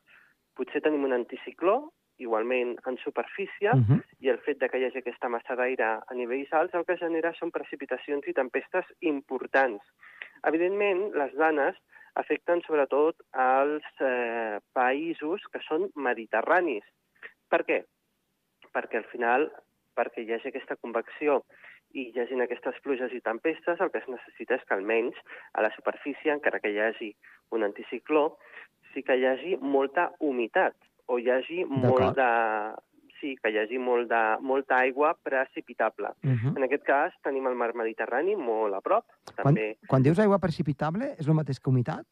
potser 0.56 0.80
tenim 0.82 1.04
un 1.04 1.12
anticicló, 1.16 1.92
igualment 2.18 2.76
en 2.86 2.96
superfície, 2.98 3.70
Uh 3.70 3.82
-huh. 3.82 4.02
i 4.20 4.28
el 4.28 4.38
fet 4.38 4.58
de 4.58 4.68
que 4.68 4.78
hi 4.78 4.84
hagi 4.84 4.98
aquesta 4.98 5.28
massa 5.28 5.54
d'aire 5.54 6.00
a 6.06 6.14
nivells 6.14 6.52
alts 6.52 6.74
el 6.74 6.84
que 6.84 6.96
genera 6.96 7.32
són 7.34 7.50
precipitacions 7.50 8.26
i 8.26 8.32
tempestes 8.32 8.84
importants. 9.00 9.82
Evidentment, 10.42 11.14
les 11.14 11.34
danes 11.34 11.76
afecten 12.14 12.62
sobretot 12.62 13.16
als 13.32 13.84
eh, 14.00 14.58
països 14.72 15.42
que 15.52 15.60
són 15.68 15.90
mediterranis. 15.94 16.84
Per 17.48 17.64
què? 17.64 17.84
Perquè 18.72 18.96
al 18.96 19.08
final, 19.12 19.52
perquè 19.94 20.22
hi 20.22 20.32
hagi 20.32 20.48
aquesta 20.48 20.76
convecció 20.76 21.44
i 21.96 22.08
hi 22.12 22.20
hagin 22.20 22.42
aquestes 22.44 22.76
pluges 22.84 23.12
i 23.16 23.20
tempestes, 23.24 23.80
el 23.80 23.90
que 23.92 24.02
es 24.02 24.08
necessita 24.10 24.58
és 24.58 24.64
que 24.68 24.76
almenys 24.76 25.16
a 25.54 25.64
la 25.64 25.70
superfície, 25.76 26.32
encara 26.32 26.60
que 26.60 26.72
hi 26.72 26.80
hagi 26.82 27.12
un 27.56 27.64
anticicló, 27.64 28.36
sí 28.92 29.02
que 29.02 29.16
hi 29.16 29.24
hagi 29.28 29.56
molta 29.60 30.10
humitat 30.20 30.76
o 31.08 31.18
hi 31.18 31.30
hagi 31.32 31.64
molt 31.64 32.14
de... 32.18 32.28
Sí, 33.18 33.32
que 33.42 33.50
hi 33.50 33.56
hagi 33.58 33.80
molt 33.82 34.06
de, 34.06 34.18
molta 34.46 34.76
aigua 34.78 35.08
precipitable. 35.26 36.12
Uh 36.22 36.36
-huh. 36.38 36.52
En 36.56 36.62
aquest 36.62 36.84
cas 36.86 37.12
tenim 37.24 37.48
el 37.48 37.56
mar 37.56 37.74
Mediterrani 37.74 38.36
molt 38.36 38.74
a 38.74 38.80
prop. 38.80 39.04
Quan, 39.34 39.54
També... 39.54 39.76
quan 39.88 40.02
dius 40.02 40.20
aigua 40.20 40.38
precipitable, 40.38 41.16
és 41.18 41.26
el 41.26 41.34
mateix 41.34 41.58
que 41.58 41.68
humitat? 41.70 42.06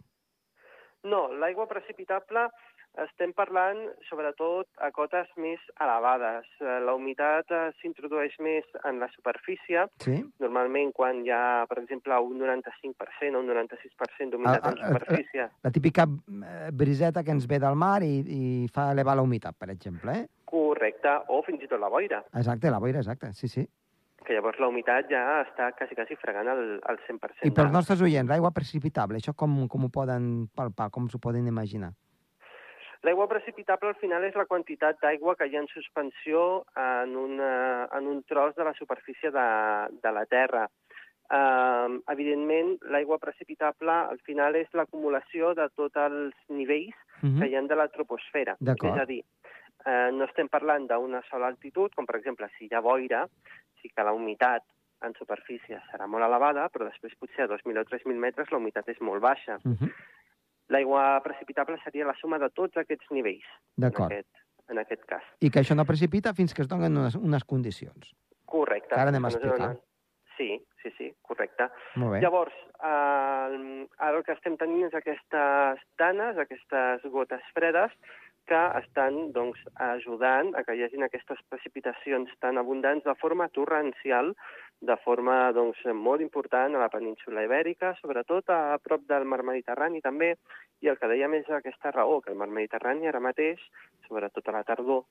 No, 1.05 1.29
l'aigua 1.33 1.69
precipitable 1.69 2.49
estem 3.05 3.33
parlant 3.37 3.79
sobretot 4.09 4.69
a 4.81 4.91
cotes 4.95 5.29
més 5.37 5.61
elevades. 5.81 6.47
Eh, 6.61 6.79
La 6.87 6.95
humitat 6.97 7.51
eh, 7.53 7.63
s'introdueix 7.81 8.37
més 8.41 8.65
en 8.85 9.01
la 9.03 9.09
superfície, 9.15 9.87
Sí. 10.03 10.17
normalment 10.41 10.93
quan 10.93 11.25
hi 11.25 11.31
ha, 11.31 11.67
per 11.69 11.79
exemple, 11.83 12.19
un 12.19 12.39
95% 12.41 13.37
o 13.37 13.41
un 13.41 13.49
96% 13.53 14.31
d'humitat 14.33 14.65
Ah, 14.65 14.71
en 14.71 14.79
ah, 14.79 14.83
ah, 14.83 14.93
superfície. 14.93 15.49
La 15.63 15.71
típica 15.71 16.07
eh, 16.07 16.71
briseta 16.73 17.23
que 17.25 17.31
ens 17.31 17.47
ve 17.47 17.59
del 17.59 17.77
mar 17.77 18.03
i, 18.03 18.15
i 18.27 18.69
fa 18.73 18.91
elevar 18.93 19.17
la 19.17 19.23
humitat, 19.23 19.57
per 19.59 19.71
exemple. 19.71 20.13
Eh? 20.13 20.27
Correcte, 20.45 21.11
o 21.29 21.43
fins 21.43 21.63
i 21.63 21.69
tot 21.69 21.81
la 21.81 21.89
boira, 21.89 22.23
Exacte, 22.35 22.71
la 22.71 22.79
boira, 22.79 23.01
exacte, 23.01 23.33
sí, 23.35 23.49
sí. 23.49 23.67
que 24.27 24.35
llavors 24.35 24.59
la 24.59 24.67
humitat 24.67 25.07
ja 25.11 25.43
està 25.45 25.69
quasi, 25.79 25.95
quasi 25.95 26.17
fregant 26.19 26.49
el, 26.51 26.81
el 26.83 26.97
100%. 27.07 27.45
I 27.47 27.53
pels 27.55 27.71
nostres 27.71 28.01
oients, 28.03 28.27
l'aigua 28.29 28.51
precipitable, 28.51 29.21
això 29.21 29.35
com, 29.39 29.69
com 29.71 29.85
ho 29.87 29.91
poden 29.95 30.49
palpar, 30.55 30.89
com 30.91 31.07
s'ho 31.09 31.21
poden 31.23 31.47
imaginar? 31.47 31.93
L'aigua 33.07 33.29
precipitable 33.31 33.93
al 33.93 34.01
final 34.01 34.25
és 34.27 34.35
la 34.35 34.49
quantitat 34.51 34.99
d'aigua 35.03 35.37
que 35.39 35.47
hi 35.47 35.55
ha 35.57 35.63
en 35.63 35.71
suspensió 35.71 36.65
en, 36.75 37.15
una, 37.17 37.87
en 37.95 38.09
un 38.11 38.23
tros 38.27 38.57
de 38.57 38.67
la 38.67 38.75
superfície 38.75 39.31
de, 39.31 39.49
de 40.03 40.13
la 40.13 40.27
Terra. 40.27 40.67
Uh, 41.27 41.99
evidentment, 42.13 42.77
l'aigua 42.95 43.19
precipitable 43.19 43.91
al 43.91 44.19
final 44.27 44.55
és 44.59 44.69
l'acumulació 44.79 45.55
de 45.59 45.67
tots 45.75 45.99
els 45.99 46.35
nivells 46.51 46.95
Uh 47.23 47.41
que 47.41 47.47
-huh. 47.47 47.49
hi 47.49 47.57
ha 47.57 47.63
de 47.63 47.75
la 47.75 47.89
troposfera. 47.89 48.57
És 48.61 49.01
a 49.01 49.07
dir, 49.07 49.25
eh, 49.87 50.11
no 50.13 50.25
estem 50.25 50.49
parlant 50.49 50.87
d'una 50.87 51.23
sola 51.31 51.47
altitud, 51.47 51.95
com 51.95 52.05
per 52.05 52.17
exemple 52.17 52.49
si 52.59 52.67
hi 52.67 52.75
ha 52.75 52.81
boira, 52.81 53.27
sí 53.81 53.89
que 53.89 54.05
la 54.05 54.13
humitat 54.13 54.63
en 55.03 55.15
superfície 55.15 55.81
serà 55.91 56.07
molt 56.07 56.25
elevada, 56.25 56.69
però 56.69 56.85
després 56.85 57.15
potser 57.21 57.45
a 57.45 57.49
2.000 57.49 57.79
o 57.79 57.85
3.000 57.85 58.19
metres 58.19 58.51
la 58.51 58.59
humitat 58.59 58.89
és 58.89 59.01
molt 59.01 59.23
baixa. 59.23 59.59
Uh 59.65 59.73
-huh. 59.73 59.93
L'aigua 60.75 61.21
precipitable 61.23 61.79
seria 61.85 62.07
la 62.09 62.17
suma 62.21 62.41
de 62.43 62.51
tots 62.51 62.77
aquests 62.77 63.11
nivells, 63.15 63.47
en 63.77 63.87
D'acord. 63.87 64.13
aquest, 64.13 64.47
en 64.73 64.81
aquest 64.83 65.05
cas. 65.07 65.27
I 65.41 65.51
que 65.51 65.63
això 65.63 65.77
no 65.79 65.87
precipita 65.87 66.35
fins 66.35 66.55
que 66.55 66.65
es 66.65 66.71
donen 66.71 66.97
unes, 66.97 67.15
unes 67.15 67.45
condicions. 67.45 68.15
Correcte. 68.47 68.95
Que 68.95 69.01
ara 69.01 69.15
anem 69.15 69.25
a 69.25 69.31
explicar. 69.35 69.77
Sí, 70.37 70.51
sí, 70.83 70.91
sí, 70.99 71.11
correcte. 71.23 71.69
Molt 71.97 72.17
bé. 72.17 72.21
Llavors, 72.21 72.55
eh, 72.85 73.87
ara 73.99 74.19
el 74.19 74.25
que 74.25 74.35
estem 74.35 74.59
tenint 74.61 74.89
és 74.91 74.95
aquestes 74.95 75.83
danes, 75.99 76.37
aquestes 76.37 77.07
gotes 77.15 77.47
fredes, 77.55 77.95
que 78.47 78.61
estan 78.79 79.33
doncs, 79.35 79.59
ajudant 79.83 80.53
a 80.55 80.63
que 80.67 80.77
hi 80.77 80.85
hagin 80.87 81.03
aquestes 81.07 81.41
precipitacions 81.51 82.31
tan 82.43 82.61
abundants 82.63 83.05
de 83.05 83.15
forma 83.19 83.49
torrencial, 83.57 84.35
de 84.81 84.97
forma 85.05 85.53
doncs, 85.57 85.79
molt 85.95 86.21
important 86.21 86.75
a 86.75 86.83
la 86.83 86.91
península 86.93 87.45
ibèrica, 87.47 87.95
sobretot 88.01 88.51
a 88.53 88.77
prop 88.83 89.07
del 89.09 89.25
mar 89.25 89.43
Mediterrani 89.43 90.03
també, 90.05 90.35
i 90.85 90.91
el 90.93 90.99
que 91.01 91.09
dèiem 91.09 91.39
és 91.41 91.49
aquesta 91.51 91.93
raó, 91.95 92.21
que 92.21 92.31
el 92.33 92.39
mar 92.39 92.51
Mediterrani 92.53 93.09
ara 93.09 93.23
mateix, 93.25 93.63
sobretot 94.09 94.49
a 94.49 94.59
la 94.59 94.65
tardor, 94.69 95.05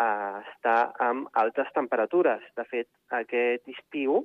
eh, 0.00 0.40
està 0.54 0.76
amb 0.98 1.28
altes 1.44 1.68
temperatures. 1.76 2.44
De 2.56 2.64
fet, 2.64 2.88
aquest 3.10 3.68
estiu 3.68 4.24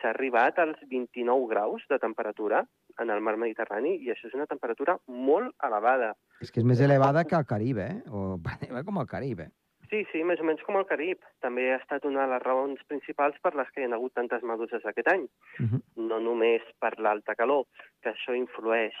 s'ha 0.00 0.12
arribat 0.14 0.58
als 0.62 0.78
29 0.90 1.48
graus 1.50 1.82
de 1.90 1.98
temperatura 1.98 2.64
en 2.98 3.10
el 3.10 3.20
mar 3.20 3.36
Mediterrani 3.36 3.96
i 4.02 4.10
això 4.12 4.28
és 4.28 4.34
una 4.38 4.46
temperatura 4.46 4.98
molt 5.06 5.54
elevada. 5.66 6.14
És 6.42 6.52
que 6.52 6.62
és 6.62 6.66
més 6.66 6.80
elevada 6.80 7.24
que 7.24 7.38
el 7.38 7.46
Caribe, 7.46 7.88
eh? 7.90 8.02
O 8.10 8.38
com 8.86 9.02
el 9.02 9.10
Caribe. 9.10 9.50
Sí, 9.90 10.02
sí, 10.12 10.20
més 10.24 10.40
o 10.40 10.44
menys 10.44 10.64
com 10.66 10.76
el 10.76 10.86
Carib. 10.88 11.22
També 11.44 11.70
ha 11.72 11.78
estat 11.80 12.04
una 12.04 12.26
de 12.26 12.32
les 12.34 12.42
raons 12.44 12.80
principals 12.90 13.38
per 13.44 13.54
les 13.56 13.70
que 13.72 13.80
hi 13.80 13.86
ha 13.86 13.94
hagut 13.96 14.12
tantes 14.18 14.42
meduses 14.50 14.84
aquest 14.84 15.08
any. 15.12 15.24
Uh 15.60 15.68
-huh. 15.68 15.80
No 16.10 16.18
només 16.20 16.62
per 16.78 16.98
l'alta 16.98 17.34
calor, 17.34 17.64
que 18.02 18.10
això 18.10 18.36
influeix 18.36 18.94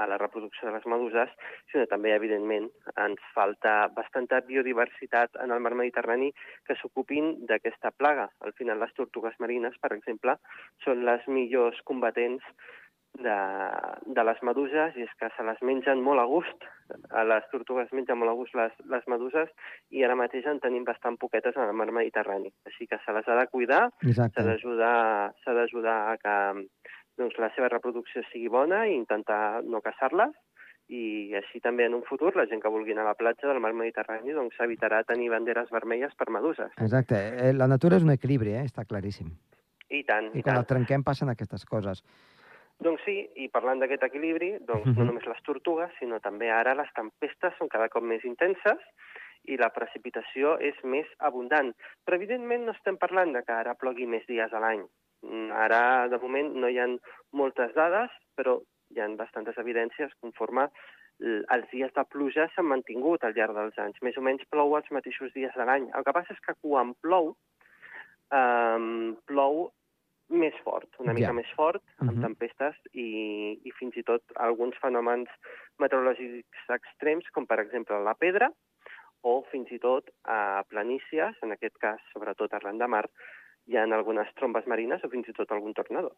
a 0.00 0.06
la 0.06 0.16
reproducció 0.16 0.68
de 0.68 0.74
les 0.74 0.86
meduses, 0.86 1.28
sinó 1.70 1.86
també, 1.86 2.14
evidentment, 2.14 2.70
ens 3.04 3.20
falta 3.34 3.88
bastanta 3.96 4.40
biodiversitat 4.40 5.36
en 5.44 5.50
el 5.50 5.60
mar 5.60 5.74
Mediterrani 5.74 6.32
que 6.66 6.76
s'ocupin 6.80 7.46
d'aquesta 7.46 7.90
plaga. 7.90 8.30
Al 8.40 8.54
final, 8.54 8.80
les 8.80 8.94
tortugues 8.94 9.38
marines, 9.38 9.76
per 9.78 9.92
exemple, 9.92 10.36
són 10.84 11.04
les 11.04 11.26
millors 11.28 11.82
combatents 11.82 12.42
de, 13.18 13.36
de 14.06 14.24
les 14.24 14.42
meduses 14.46 14.96
i 14.96 15.04
és 15.04 15.14
que 15.20 15.28
se 15.36 15.44
les 15.46 15.60
mengen 15.66 16.02
molt 16.04 16.22
a 16.22 16.26
gust. 16.30 16.66
A 17.14 17.24
les 17.26 17.46
tortugues 17.52 17.90
mengen 17.96 18.18
molt 18.18 18.32
a 18.32 18.36
gust 18.38 18.54
les, 18.58 18.74
les 18.92 19.06
meduses 19.10 19.50
i 19.90 20.04
ara 20.06 20.16
mateix 20.18 20.46
en 20.50 20.60
tenim 20.62 20.86
bastant 20.86 21.18
poquetes 21.20 21.56
en 21.56 21.68
el 21.68 21.76
mar 21.76 21.90
Mediterrani. 21.92 22.52
Així 22.66 22.86
que 22.90 22.98
se 23.04 23.14
les 23.16 23.28
ha 23.28 23.38
de 23.40 23.46
cuidar, 23.52 23.82
s'ha 24.04 25.56
d'ajudar 25.56 25.98
a 26.12 26.16
que 26.22 26.36
doncs, 27.20 27.36
la 27.38 27.50
seva 27.56 27.68
reproducció 27.68 28.22
sigui 28.30 28.48
bona 28.48 28.86
i 28.88 28.94
intentar 28.96 29.62
no 29.66 29.82
caçar-les 29.84 30.32
i 30.90 31.30
així 31.38 31.60
també 31.62 31.84
en 31.86 31.94
un 31.94 32.02
futur 32.02 32.32
la 32.34 32.48
gent 32.50 32.62
que 32.62 32.72
vulgui 32.72 32.96
anar 32.96 33.04
a 33.04 33.12
la 33.12 33.18
platja 33.18 33.46
del 33.46 33.60
mar 33.62 33.70
Mediterrani 33.78 34.34
doncs 34.34 34.58
evitarà 34.64 35.04
tenir 35.06 35.28
banderes 35.30 35.70
vermelles 35.70 36.16
per 36.18 36.30
meduses. 36.34 36.72
Exacte. 36.82 37.20
Eh, 37.44 37.52
La 37.54 37.68
natura 37.70 38.00
és 38.00 38.06
un 38.06 38.10
equilibri, 38.16 38.56
eh? 38.58 38.64
està 38.66 38.84
claríssim. 38.88 39.30
I 39.90 40.02
tant, 40.06 40.32
I 40.34 40.38
i 40.38 40.42
quan 40.42 40.54
tant. 40.54 40.64
el 40.64 40.68
trenquem 40.70 41.04
passen 41.06 41.30
aquestes 41.30 41.64
coses. 41.66 42.02
Doncs 42.80 43.02
sí, 43.04 43.16
i 43.36 43.48
parlant 43.52 43.80
d'aquest 43.82 44.02
equilibri, 44.08 44.54
doncs 44.60 44.86
Mhm. 44.86 44.98
no 44.98 45.04
només 45.04 45.26
les 45.26 45.42
tortugues, 45.42 45.90
sinó 45.98 46.20
també 46.20 46.50
ara 46.50 46.74
les 46.74 46.92
tempestes 46.94 47.56
són 47.58 47.68
cada 47.68 47.88
cop 47.88 48.02
més 48.02 48.24
intenses 48.24 48.78
i 49.44 49.56
la 49.56 49.70
precipitació 49.70 50.58
és 50.60 50.74
més 50.84 51.06
abundant. 51.18 51.74
Però 52.04 52.14
evidentment 52.14 52.64
no 52.64 52.72
estem 52.72 52.96
parlant 52.96 53.32
de 53.32 53.42
que 53.42 53.52
ara 53.52 53.74
plogui 53.74 54.06
més 54.06 54.26
dies 54.26 54.52
a 54.52 54.60
l'any. 54.60 54.84
Mm, 55.22 55.50
Ara, 55.52 56.08
de 56.08 56.18
moment, 56.18 56.54
no 56.54 56.68
hi 56.68 56.78
ha 56.78 56.86
moltes 57.32 57.74
dades, 57.74 58.10
però 58.36 58.62
hi 58.90 59.00
ha 59.00 59.08
bastantes 59.08 59.56
evidències 59.58 60.10
conforme 60.20 60.70
els 61.20 61.68
dies 61.70 61.92
de 61.92 62.04
pluja 62.04 62.48
s'han 62.54 62.64
mantingut 62.64 63.22
al 63.24 63.34
llarg 63.34 63.54
dels 63.54 63.78
anys. 63.78 64.00
Més 64.00 64.16
o 64.16 64.22
menys 64.22 64.46
plou 64.48 64.74
els 64.76 64.90
mateixos 64.90 65.32
dies 65.34 65.52
de 65.54 65.64
l'any. 65.64 65.90
El 65.94 66.04
que 66.04 66.12
passa 66.16 66.32
és 66.32 66.40
que 66.40 66.54
quan 66.62 66.94
plou, 67.02 67.36
eh, 68.32 69.14
plou 69.26 69.70
més 70.30 70.54
fort, 70.64 70.88
una 71.02 71.12
mica 71.12 71.28
Ja. 71.28 71.32
més 71.36 71.50
fort, 71.56 71.82
amb 71.98 72.12
Mhm. 72.12 72.22
tempestes 72.22 72.76
i, 72.94 73.60
i 73.64 73.70
fins 73.72 73.96
i 73.96 74.02
tot 74.02 74.22
alguns 74.36 74.76
fenòmens 74.78 75.28
meteorològics 75.78 76.68
extrems, 76.70 77.28
com 77.34 77.46
per 77.46 77.58
exemple 77.60 77.98
la 78.02 78.14
pedra, 78.14 78.50
o 79.22 79.42
fins 79.50 79.70
i 79.72 79.78
tot 79.78 80.08
a 80.24 80.62
planícies, 80.68 81.36
en 81.42 81.52
aquest 81.52 81.76
cas 81.78 82.00
sobretot 82.12 82.52
arran 82.54 82.78
de 82.78 82.86
mar, 82.86 83.08
hi 83.66 83.76
ha 83.76 83.82
algunes 83.84 84.32
trombes 84.34 84.66
marines 84.66 85.02
o 85.04 85.08
fins 85.10 85.28
i 85.28 85.32
tot 85.32 85.50
algun 85.52 85.74
tornado. 85.74 86.14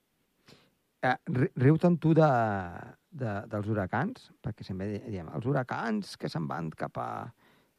Eh, 1.03 1.17
ri- 1.27 1.51
riu-te'n 1.57 1.99
tu 1.99 2.13
de, 2.15 2.29
de, 3.11 3.33
dels 3.51 3.69
huracans, 3.69 4.31
perquè 4.41 4.63
sempre 4.63 4.87
di- 4.87 5.11
diem, 5.11 5.29
els 5.35 5.45
huracans 5.47 6.17
que 6.17 6.29
se'n 6.29 6.47
van 6.47 6.71
cap 6.71 6.97
a 6.99 7.33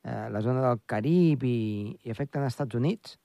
eh, 0.04 0.28
la 0.30 0.42
zona 0.42 0.60
del 0.62 0.82
Carib 0.86 1.44
i, 1.48 1.98
i 2.04 2.12
afecten 2.12 2.42
als 2.44 2.52
Estats 2.58 2.76
Units, 2.76 3.18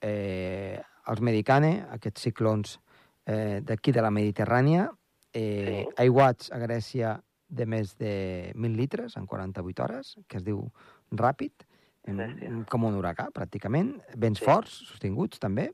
eh, 0.00 0.80
els 1.08 1.20
Medicane, 1.20 1.86
aquests 1.90 2.22
ciclons 2.22 2.78
eh, 3.26 3.60
d'aquí 3.62 3.92
de 3.92 4.02
la 4.02 4.10
Mediterrània, 4.10 4.90
eh, 5.32 5.84
Sí. 5.86 5.94
aiguats 6.02 6.50
a 6.52 6.58
Grècia 6.58 7.20
de 7.48 7.66
més 7.66 7.96
de 7.98 8.52
1.000 8.56 8.76
litres 8.76 9.16
en 9.16 9.26
48 9.26 9.82
hores, 9.84 10.16
que 10.28 10.36
es 10.38 10.44
diu 10.44 10.70
ràpid, 11.12 11.52
Bèstia. 12.06 12.46
em- 12.48 12.64
com 12.64 12.84
un 12.84 12.94
huracà, 12.96 13.30
pràcticament, 13.32 14.00
vents 14.16 14.38
Sí. 14.38 14.44
forts, 14.44 14.70
sostinguts 14.88 15.38
també, 15.38 15.70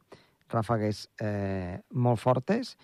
ràfegues 0.50 1.08
eh, 1.20 1.80
molt 1.90 2.18
fortes, 2.20 2.76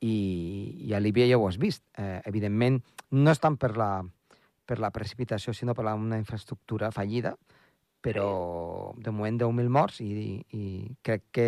i, 0.00 0.82
i 0.88 0.92
a 0.94 1.00
Líbia 1.00 1.26
ja 1.28 1.38
ho 1.38 1.46
has 1.48 1.58
vist. 1.58 1.84
Eh, 1.96 2.20
evidentment, 2.26 2.82
no 3.10 3.30
és 3.30 3.38
tant 3.38 3.56
per 3.56 3.76
la, 3.76 4.02
per 4.66 4.78
la 4.78 4.90
precipitació, 4.90 5.52
sinó 5.54 5.74
per 5.74 5.84
la, 5.84 5.94
una 5.94 6.18
infraestructura 6.18 6.90
fallida, 6.90 7.36
però 8.02 8.92
de 8.98 9.10
moment 9.14 9.38
10.000 9.40 9.68
morts 9.70 10.00
i, 10.02 10.40
i 10.52 10.64
crec 11.06 11.22
que 11.32 11.46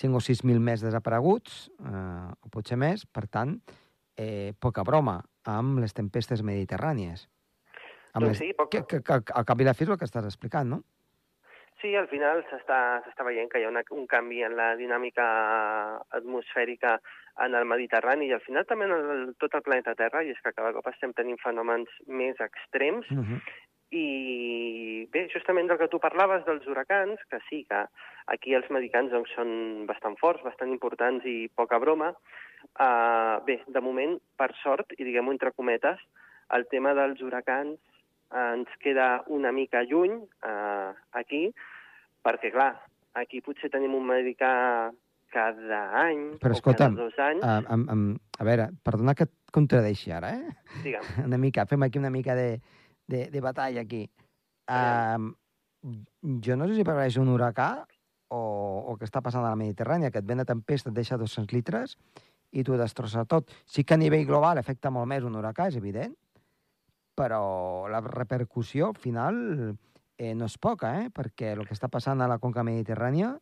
5 0.00 0.16
o 0.16 0.20
6.000 0.22 0.60
més 0.62 0.80
desapareguts, 0.86 1.66
eh, 1.82 2.30
o 2.46 2.48
potser 2.54 2.78
més, 2.78 3.04
per 3.06 3.26
tant, 3.28 3.56
eh, 4.16 4.52
poca 4.60 4.84
broma 4.86 5.18
amb 5.50 5.80
les 5.82 5.92
tempestes 5.96 6.42
mediterrànies. 6.46 7.26
Amb 8.14 8.24
Doncs 8.26 8.38
les, 8.38 8.38
sí, 8.38 8.54
poc- 8.56 8.70
que, 8.70 8.84
que, 8.86 9.02
que, 9.02 9.32
al 9.34 9.44
cap 9.44 9.60
i 9.60 9.64
la 9.66 9.74
fi 9.74 9.84
és 9.84 9.90
el 9.90 9.98
que 9.98 10.04
estàs 10.08 10.24
explicant, 10.24 10.68
no? 10.70 10.80
Sí, 11.80 11.94
al 11.96 12.08
final 12.12 12.42
s'està 12.50 13.00
s'està 13.06 13.24
veient 13.24 13.48
que 13.48 13.58
hi 13.58 13.64
ha 13.64 13.70
una, 13.72 13.80
un 13.96 14.06
canvi 14.06 14.42
en 14.44 14.52
la 14.56 14.74
dinàmica 14.76 15.24
atmosfèrica 16.18 16.98
en 17.40 17.54
el 17.54 17.64
Mediterrani 17.64 18.26
i 18.28 18.34
al 18.36 18.42
final 18.44 18.66
també 18.68 18.84
en 18.88 18.92
el, 18.96 19.22
tot 19.40 19.54
el 19.56 19.62
planeta 19.64 19.94
Terra, 19.96 20.22
i 20.22 20.32
és 20.34 20.40
que 20.44 20.52
cada 20.52 20.72
cop 20.76 20.86
estem 20.92 21.14
tenint 21.16 21.40
fenòmens 21.42 21.88
més 22.06 22.36
extrems 22.44 23.06
Uh 23.10 23.22
-huh. 23.24 23.40
I 23.90 25.06
bé, 25.10 25.26
justament 25.32 25.66
del 25.66 25.78
que 25.80 25.88
tu 25.90 25.98
parlaves 26.02 26.44
dels 26.46 26.66
huracans, 26.70 27.18
que 27.30 27.40
sí, 27.48 27.64
que 27.68 27.82
aquí 28.30 28.54
els 28.54 28.68
medicans 28.70 29.10
doncs, 29.10 29.32
són 29.34 29.50
bastant 29.88 30.16
forts, 30.20 30.44
bastant 30.46 30.70
importants 30.70 31.26
i 31.26 31.50
poca 31.58 31.80
broma, 31.82 32.12
uh, 32.14 33.36
bé, 33.46 33.60
de 33.66 33.82
moment, 33.82 34.16
per 34.38 34.52
sort, 34.62 34.94
i 34.98 35.06
diguem-ho 35.06 35.34
entre 35.34 35.54
cometes, 35.56 36.02
el 36.54 36.66
tema 36.70 36.94
dels 36.98 37.20
huracans 37.22 37.76
eh, 37.78 38.54
ens 38.56 38.70
queda 38.82 39.20
una 39.30 39.52
mica 39.54 39.84
lluny 39.86 40.16
uh, 40.18 40.90
aquí, 41.18 41.44
perquè, 42.26 42.50
clar, 42.50 42.72
aquí 43.18 43.38
potser 43.42 43.70
tenim 43.70 43.94
un 43.94 44.08
medicà 44.08 44.50
cada 45.30 45.80
any 46.00 46.24
Però 46.42 46.56
o 46.56 46.58
escolta'm, 46.58 46.96
cada 46.96 47.06
dos 47.06 47.20
anys. 47.22 47.44
A, 47.46 47.60
a, 47.62 47.78
a, 47.78 47.98
a 48.42 48.48
veure, 48.48 48.66
perdona 48.82 49.14
que 49.14 49.28
et 49.28 49.54
contradeixi 49.54 50.10
ara, 50.14 50.34
eh? 50.34 50.74
Digue'm. 50.82 51.06
una 51.28 51.38
mica, 51.38 51.66
fem 51.70 51.86
aquí 51.86 52.02
una 52.02 52.10
mica 52.10 52.34
de, 52.34 52.58
de, 53.10 53.26
de 53.32 53.42
batalla 53.44 53.82
aquí. 53.82 54.04
Um, 54.70 55.32
jo 56.44 56.56
no 56.56 56.68
sé 56.68 56.76
si 56.76 56.86
prefereix 56.86 57.18
un 57.18 57.30
huracà 57.32 57.70
o, 58.30 58.40
o 58.92 58.96
què 58.98 59.08
està 59.08 59.22
passant 59.24 59.44
a 59.44 59.50
la 59.50 59.58
Mediterrània, 59.58 60.12
que 60.14 60.22
et 60.22 60.28
ven 60.28 60.42
a 60.42 60.48
tempesta, 60.48 60.92
et 60.92 60.96
deixa 60.96 61.18
200 61.18 61.54
litres 61.56 61.96
i 62.50 62.64
t'ho 62.66 62.78
destrossa 62.78 63.26
tot. 63.26 63.50
Sí 63.66 63.84
que 63.84 63.96
a 63.96 64.00
nivell 64.00 64.26
global 64.28 64.58
afecta 64.58 64.92
molt 64.94 65.10
més 65.10 65.26
un 65.26 65.38
huracà, 65.38 65.68
és 65.70 65.78
evident, 65.78 66.14
però 67.18 67.88
la 67.90 68.00
repercussió 68.04 68.92
final 68.98 69.40
eh, 70.16 70.34
no 70.34 70.46
és 70.46 70.56
poca, 70.58 70.94
eh? 71.02 71.10
perquè 71.14 71.54
el 71.56 71.66
que 71.66 71.76
està 71.76 71.90
passant 71.92 72.22
a 72.22 72.28
la 72.30 72.38
conca 72.42 72.64
mediterrània 72.66 73.34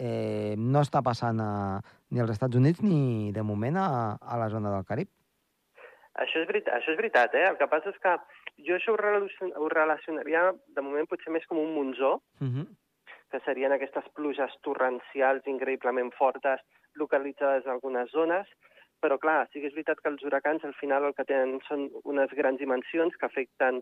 eh, 0.00 0.54
no 0.56 0.82
està 0.84 1.02
passant 1.06 1.40
a, 1.42 1.52
ni 2.10 2.22
als 2.22 2.34
Estats 2.36 2.56
Units 2.56 2.82
ni, 2.86 3.30
de 3.36 3.44
moment, 3.46 3.78
a, 3.80 4.16
a 4.16 4.38
la 4.40 4.48
zona 4.52 4.72
del 4.74 4.86
Carib. 4.88 5.10
Això 6.14 6.40
és, 6.40 6.46
veritat, 6.48 6.74
això 6.74 6.90
és 6.92 6.96
veritat, 6.98 7.34
eh? 7.34 7.46
El 7.48 7.56
que 7.56 7.66
passa 7.68 7.90
és 7.90 7.98
que 8.02 8.16
jo 8.66 8.74
això 8.74 8.92
ho, 8.92 8.96
relacion, 8.96 9.52
ho 9.56 9.68
relacionaria, 9.68 10.52
de 10.74 10.82
moment, 10.82 11.06
potser 11.06 11.32
més 11.32 11.46
com 11.46 11.58
un 11.58 11.74
monzó, 11.74 12.20
Uh 12.40 12.46
-huh. 12.48 12.66
que 13.30 13.40
serien 13.44 13.72
aquestes 13.72 14.04
pluges 14.14 14.50
torrencials 14.62 15.46
increïblement 15.46 16.10
fortes 16.18 16.60
localitzades 16.94 17.64
en 17.64 17.70
algunes 17.72 18.10
zones, 18.10 18.46
però 19.00 19.18
clar, 19.18 19.48
sí 19.52 19.60
que 19.60 19.68
és 19.68 19.72
veritat 19.74 20.00
que 20.00 20.08
els 20.10 20.22
huracans 20.24 20.64
al 20.64 20.74
final 20.74 21.04
el 21.04 21.14
que 21.14 21.24
tenen 21.24 21.60
són 21.68 21.88
unes 22.04 22.28
grans 22.32 22.58
dimensions 22.58 23.16
que 23.16 23.26
afecten 23.26 23.76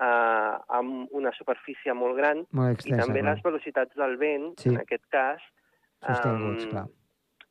eh, 0.00 0.54
amb 0.68 1.06
una 1.12 1.30
superfície 1.32 1.92
molt 1.94 2.16
gran 2.16 2.46
Molt 2.50 2.68
i 2.70 2.72
extensa, 2.72 3.04
també 3.06 3.20
clar. 3.20 3.34
les 3.34 3.42
velocitats 3.44 3.94
del 3.94 4.16
vent, 4.16 4.54
Sí. 4.58 4.68
en 4.70 4.78
aquest 4.80 5.04
cas, 5.10 5.40
Sostinguts, 6.06 6.64
em, 6.64 6.70
clar. 6.70 6.86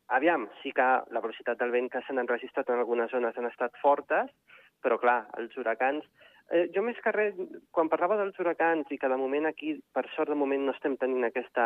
Aviam, 0.10 0.48
sí 0.62 0.74
que 0.76 0.84
la 0.84 1.22
velocitat 1.24 1.60
del 1.60 1.72
vent 1.72 1.90
que 1.92 2.02
s'han 2.04 2.20
enregistrat 2.20 2.70
en 2.70 2.82
algunes 2.82 3.12
zones 3.12 3.38
han 3.38 3.48
estat 3.48 3.78
fortes, 3.82 4.30
però 4.84 5.00
clar, 5.00 5.24
els 5.40 5.56
huracans... 5.58 6.06
Eh, 6.52 6.68
jo 6.76 6.82
més 6.84 6.98
que 7.02 7.12
res, 7.16 7.38
quan 7.72 7.88
parlava 7.90 8.18
dels 8.20 8.36
huracans 8.38 8.90
i 8.92 8.98
que 9.00 9.10
de 9.10 9.18
moment 9.18 9.48
aquí, 9.48 9.78
per 9.96 10.04
sort 10.12 10.30
de 10.30 10.36
moment, 10.36 10.66
no 10.68 10.74
estem 10.76 10.98
tenint 11.00 11.24
aquesta, 11.24 11.66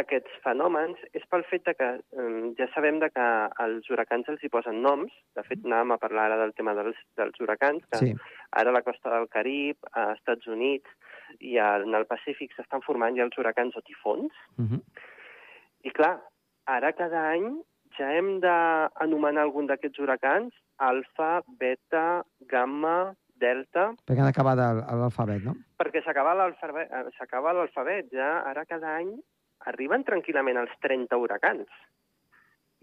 aquests 0.00 0.38
fenòmens, 0.42 0.98
és 1.14 1.24
pel 1.30 1.44
fet 1.50 1.68
que 1.78 1.88
eh, 2.00 2.40
ja 2.58 2.68
sabem 2.72 2.98
de 3.02 3.10
que 3.12 3.26
als 3.64 3.90
huracans 3.92 4.28
els 4.32 4.42
hi 4.42 4.50
posen 4.52 4.80
noms. 4.82 5.12
De 5.36 5.44
fet, 5.46 5.62
anàvem 5.62 5.94
a 5.94 6.00
parlar 6.02 6.28
ara 6.30 6.40
del 6.42 6.54
tema 6.58 6.74
dels, 6.78 6.98
dels 7.20 7.40
huracans, 7.44 7.84
que 7.92 8.00
Sí, 8.02 8.12
ara 8.50 8.72
a 8.72 8.76
la 8.78 8.82
costa 8.86 9.12
del 9.14 9.28
Carib, 9.28 9.78
a 9.92 10.12
Estats 10.16 10.50
Units 10.50 10.90
i 11.40 11.56
en 11.62 11.94
el 11.94 12.06
Pacífic 12.06 12.54
s'estan 12.54 12.82
formant 12.84 13.16
ja 13.16 13.26
els 13.26 13.38
huracans 13.38 13.76
o 13.76 13.82
tifons, 13.82 14.32
uh 14.58 14.64
-huh. 14.64 14.80
i 15.84 15.90
clar, 15.90 16.18
ara 16.66 16.92
cada 16.96 17.28
any 17.32 17.50
ja 17.98 18.10
hem 18.16 18.38
d'anomenar 18.42 19.44
algun 19.46 19.68
d'aquests 19.70 20.00
huracans 20.02 20.54
alfa, 20.82 21.42
beta, 21.60 22.24
gamma, 22.50 23.14
delta, 23.38 23.90
perquè 24.06 24.22
han 24.22 24.30
acabat 24.30 24.58
l'alfabet, 24.58 25.44
no? 25.46 25.54
perquè 25.78 26.02
s'acaba 26.04 26.34
l'alfabet, 26.38 26.90
eh, 26.90 27.10
s'acaba 27.18 27.52
l'alfabet. 27.54 28.10
Ja 28.14 28.40
ara 28.50 28.64
cada 28.66 28.96
any 28.98 29.12
arriben 29.70 30.04
tranquil·lament 30.06 30.60
els 30.60 30.72
30 30.84 31.18
huracans. 31.18 31.68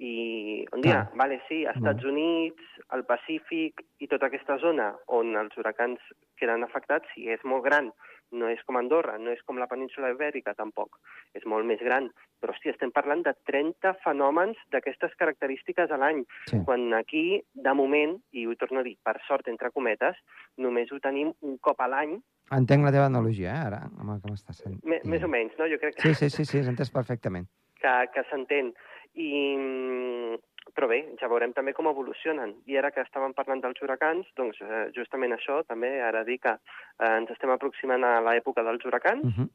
I 0.01 0.65
un 0.73 0.81
dia, 0.81 1.03
Clar. 1.05 1.17
vale, 1.19 1.37
sí, 1.47 1.59
Estats 1.69 2.05
Units, 2.09 2.69
el 2.95 3.03
Pacífic 3.05 3.83
i 4.01 4.07
tota 4.09 4.31
aquesta 4.31 4.57
zona 4.57 4.87
on 5.13 5.35
els 5.37 5.53
huracans 5.61 6.01
queden 6.41 6.65
afectats, 6.65 7.05
sí, 7.13 7.27
és 7.29 7.43
molt 7.45 7.67
gran. 7.67 7.91
No 8.31 8.47
és 8.47 8.61
com 8.63 8.77
Andorra, 8.79 9.17
no 9.19 9.31
és 9.31 9.41
com 9.43 9.57
la 9.59 9.67
península 9.67 10.09
ibèrica, 10.13 10.53
tampoc. 10.55 10.97
És 11.35 11.43
molt 11.45 11.65
més 11.67 11.79
gran. 11.83 12.09
Però, 12.39 12.53
hòstia, 12.53 12.71
estem 12.71 12.91
parlant 12.95 13.23
de 13.25 13.33
30 13.45 13.93
fenòmens 14.05 14.57
d'aquestes 14.71 15.13
característiques 15.19 15.91
a 15.91 15.97
l'any. 15.99 16.23
Sí. 16.47 16.59
Quan 16.65 16.93
aquí, 16.97 17.41
de 17.53 17.73
moment, 17.73 18.17
i 18.31 18.45
ho 18.47 18.55
torno 18.55 18.79
a 18.79 18.83
dir, 18.87 18.97
per 19.03 19.17
sort, 19.27 19.47
entre 19.51 19.69
cometes, 19.71 20.15
només 20.57 20.91
ho 20.91 20.99
tenim 21.03 21.33
un 21.41 21.57
cop 21.59 21.79
a 21.81 21.87
l'any, 21.91 22.19
Entenc 22.51 22.83
la 22.83 22.91
teva 22.91 23.05
analogia, 23.07 23.47
eh, 23.53 23.67
ara, 23.69 23.77
amb 23.87 24.09
el 24.11 24.17
que 24.19 24.27
m'estàs 24.27 24.57
sent. 24.59 24.73
me, 24.83 24.97
més 25.07 25.23
o 25.23 25.27
menys, 25.31 25.53
no? 25.57 25.69
Jo 25.71 25.77
crec 25.79 25.95
que 25.95 26.01
Sí, 26.01 26.13
sí, 26.13 26.27
sí, 26.29 26.43
sí, 26.43 26.57
has 26.59 26.67
entès 26.67 26.89
perfectament. 26.91 27.47
que, 27.79 27.93
que 28.13 28.23
s'entén. 28.29 28.73
I, 29.15 29.55
mm, 29.57 30.35
però 30.75 30.87
bé, 30.87 31.01
ja 31.19 31.29
veurem 31.31 31.53
també 31.53 31.73
com 31.73 31.89
evolucionen. 31.89 32.53
I 32.69 32.77
ara 32.79 32.91
que 32.93 33.03
estàvem 33.03 33.33
parlant 33.37 33.61
dels 33.63 33.81
huracans, 33.81 34.27
doncs 34.37 34.61
eh, 34.61 34.87
justament 34.95 35.33
això, 35.35 35.61
també, 35.67 35.93
ara 36.01 36.23
dir 36.27 36.37
que 36.43 36.53
eh, 36.53 37.11
ens 37.11 37.31
estem 37.33 37.51
aproximant 37.53 38.05
a 38.05 38.19
l'època 38.27 38.63
dels 38.63 38.85
huracans, 38.85 39.25
Uh 39.25 39.31
-huh. 39.31 39.49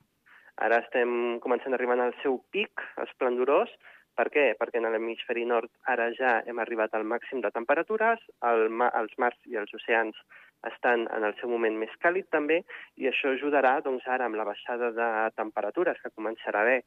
ara 0.57 0.79
estem 0.79 1.39
començant 1.41 1.73
a 1.73 1.77
arribar 1.77 2.01
al 2.01 2.15
seu 2.23 2.43
pic 2.51 2.71
esplendorós. 2.97 3.71
Per 4.17 4.31
què? 4.31 4.57
Perquè 4.57 4.79
en 4.79 4.91
l'hemisferi 4.91 5.45
nord 5.45 5.71
ara 5.85 6.11
ja 6.13 6.43
hem 6.47 6.59
arribat 6.59 6.95
al 6.95 7.05
màxim 7.05 7.41
de 7.43 7.51
temperatures, 7.51 8.19
el 8.43 8.71
ma 8.71 8.89
els 8.89 9.13
mars 9.19 9.37
i 9.45 9.57
els 9.57 9.75
oceans 9.75 10.17
estan 10.63 11.07
en 11.17 11.25
el 11.25 11.35
seu 11.41 11.49
moment 11.51 11.77
més 11.77 11.93
càlid 12.03 12.27
també, 12.31 12.63
i 12.97 13.07
això 13.07 13.29
ajudarà 13.35 13.81
doncs, 13.85 14.07
ara 14.07 14.25
amb 14.25 14.35
la 14.37 14.45
baixada 14.45 14.91
de 14.91 15.31
temperatures 15.37 16.01
que 16.03 16.11
començarà 16.11 16.59
a 16.59 16.63
haver 16.63 16.83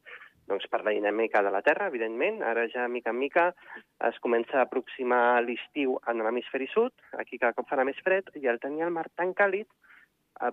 doncs, 0.50 0.68
per 0.72 0.82
la 0.86 0.94
dinàmica 0.96 1.44
de 1.46 1.54
la 1.54 1.62
Terra, 1.66 1.88
evidentment. 1.94 2.42
Ara 2.46 2.68
ja, 2.74 2.88
mica 2.92 3.14
en 3.14 3.20
mica, 3.22 3.50
es 4.10 4.20
comença 4.24 4.60
a 4.60 4.66
aproximar 4.68 5.42
l'estiu 5.46 6.00
en 6.10 6.24
l'hemisferi 6.26 6.70
sud, 6.74 6.96
aquí 7.22 7.38
cada 7.38 7.56
cop 7.58 7.70
farà 7.70 7.86
més 7.88 8.00
fred, 8.06 8.34
i 8.42 8.50
al 8.50 8.62
tenir 8.64 8.88
el 8.88 8.96
mar 8.96 9.08
tan 9.16 9.36
càlid, 9.38 9.70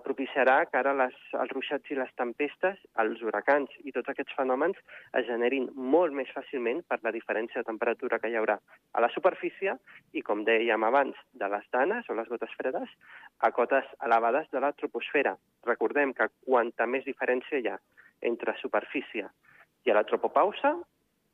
propiciarà 0.03 0.65
que 0.67 0.75
ara 0.77 0.91
les, 0.99 1.15
els 1.39 1.51
ruixats 1.55 1.91
i 1.91 1.95
les 1.95 2.09
tempestes, 2.19 2.79
els 2.99 3.21
huracans 3.23 3.71
i 3.87 3.93
tots 3.95 4.11
aquests 4.11 4.35
fenòmens 4.35 4.79
es 5.15 5.27
generin 5.29 5.69
molt 5.95 6.11
més 6.17 6.31
fàcilment 6.35 6.81
per 6.91 6.99
la 7.05 7.13
diferència 7.15 7.61
de 7.61 7.69
temperatura 7.69 8.19
que 8.19 8.27
hi 8.27 8.35
haurà 8.35 8.57
a 8.59 9.03
la 9.03 9.09
superfície 9.15 9.77
i, 10.11 10.21
com 10.21 10.43
dèiem 10.43 10.83
abans, 10.83 11.15
de 11.31 11.47
les 11.53 11.63
danes 11.71 12.09
o 12.09 12.19
les 12.19 12.27
gotes 12.27 12.51
fredes 12.59 12.91
a 13.39 13.51
cotes 13.55 13.87
elevades 14.03 14.51
de 14.51 14.59
la 14.59 14.73
troposfera. 14.75 15.37
Recordem 15.65 16.13
que 16.13 16.27
quanta 16.43 16.85
més 16.85 17.07
diferència 17.07 17.63
hi 17.63 17.71
ha 17.71 17.79
entre 18.27 18.57
superfície 18.59 19.29
i 19.29 19.46
a 19.91 19.97
la 19.97 20.05
tropopausa, 20.07 20.75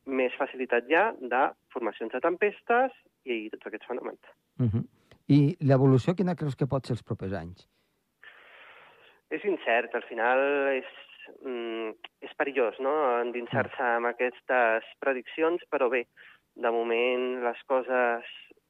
més 0.06 0.34
facilitat 0.36 0.90
ha 0.92 1.06
de 1.20 1.44
formacions 1.74 2.12
de 2.12 2.20
tempestes 2.24 2.92
i 3.24 3.48
tots 3.54 3.70
aquests 3.70 3.88
fenòmens. 3.88 4.22
Uh 4.60 4.68
-huh. 4.68 4.84
I 5.28 5.56
l'evolució 5.62 6.14
quina 6.16 6.36
creus 6.36 6.56
que 6.56 6.68
pot 6.68 6.86
ser 6.86 6.94
els 6.94 7.04
propers 7.04 7.34
anys? 7.34 7.68
És 9.30 9.44
incert, 9.46 9.96
al 9.96 10.04
final 10.04 10.40
és, 10.74 10.86
mm, 11.42 11.90
és 12.22 12.34
perillós 12.38 12.80
no? 12.80 13.22
endinsar-se 13.22 13.84
amb 13.84 14.06
aquestes 14.06 14.84
prediccions, 15.00 15.64
però 15.72 15.90
bé, 15.90 16.06
de 16.56 16.72
moment 16.72 17.44
les 17.44 17.64
coses 17.66 18.24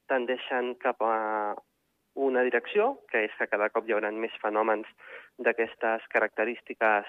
tendeixen 0.06 0.74
cap 0.80 1.02
a 1.02 1.54
una 2.14 2.42
direcció, 2.46 3.00
que 3.10 3.24
és 3.24 3.32
que 3.38 3.48
cada 3.50 3.68
cop 3.74 3.88
hi 3.88 3.92
haurà 3.92 4.10
més 4.12 4.34
fenòmens 4.40 4.86
d'aquestes 5.38 6.06
característiques 6.08 7.06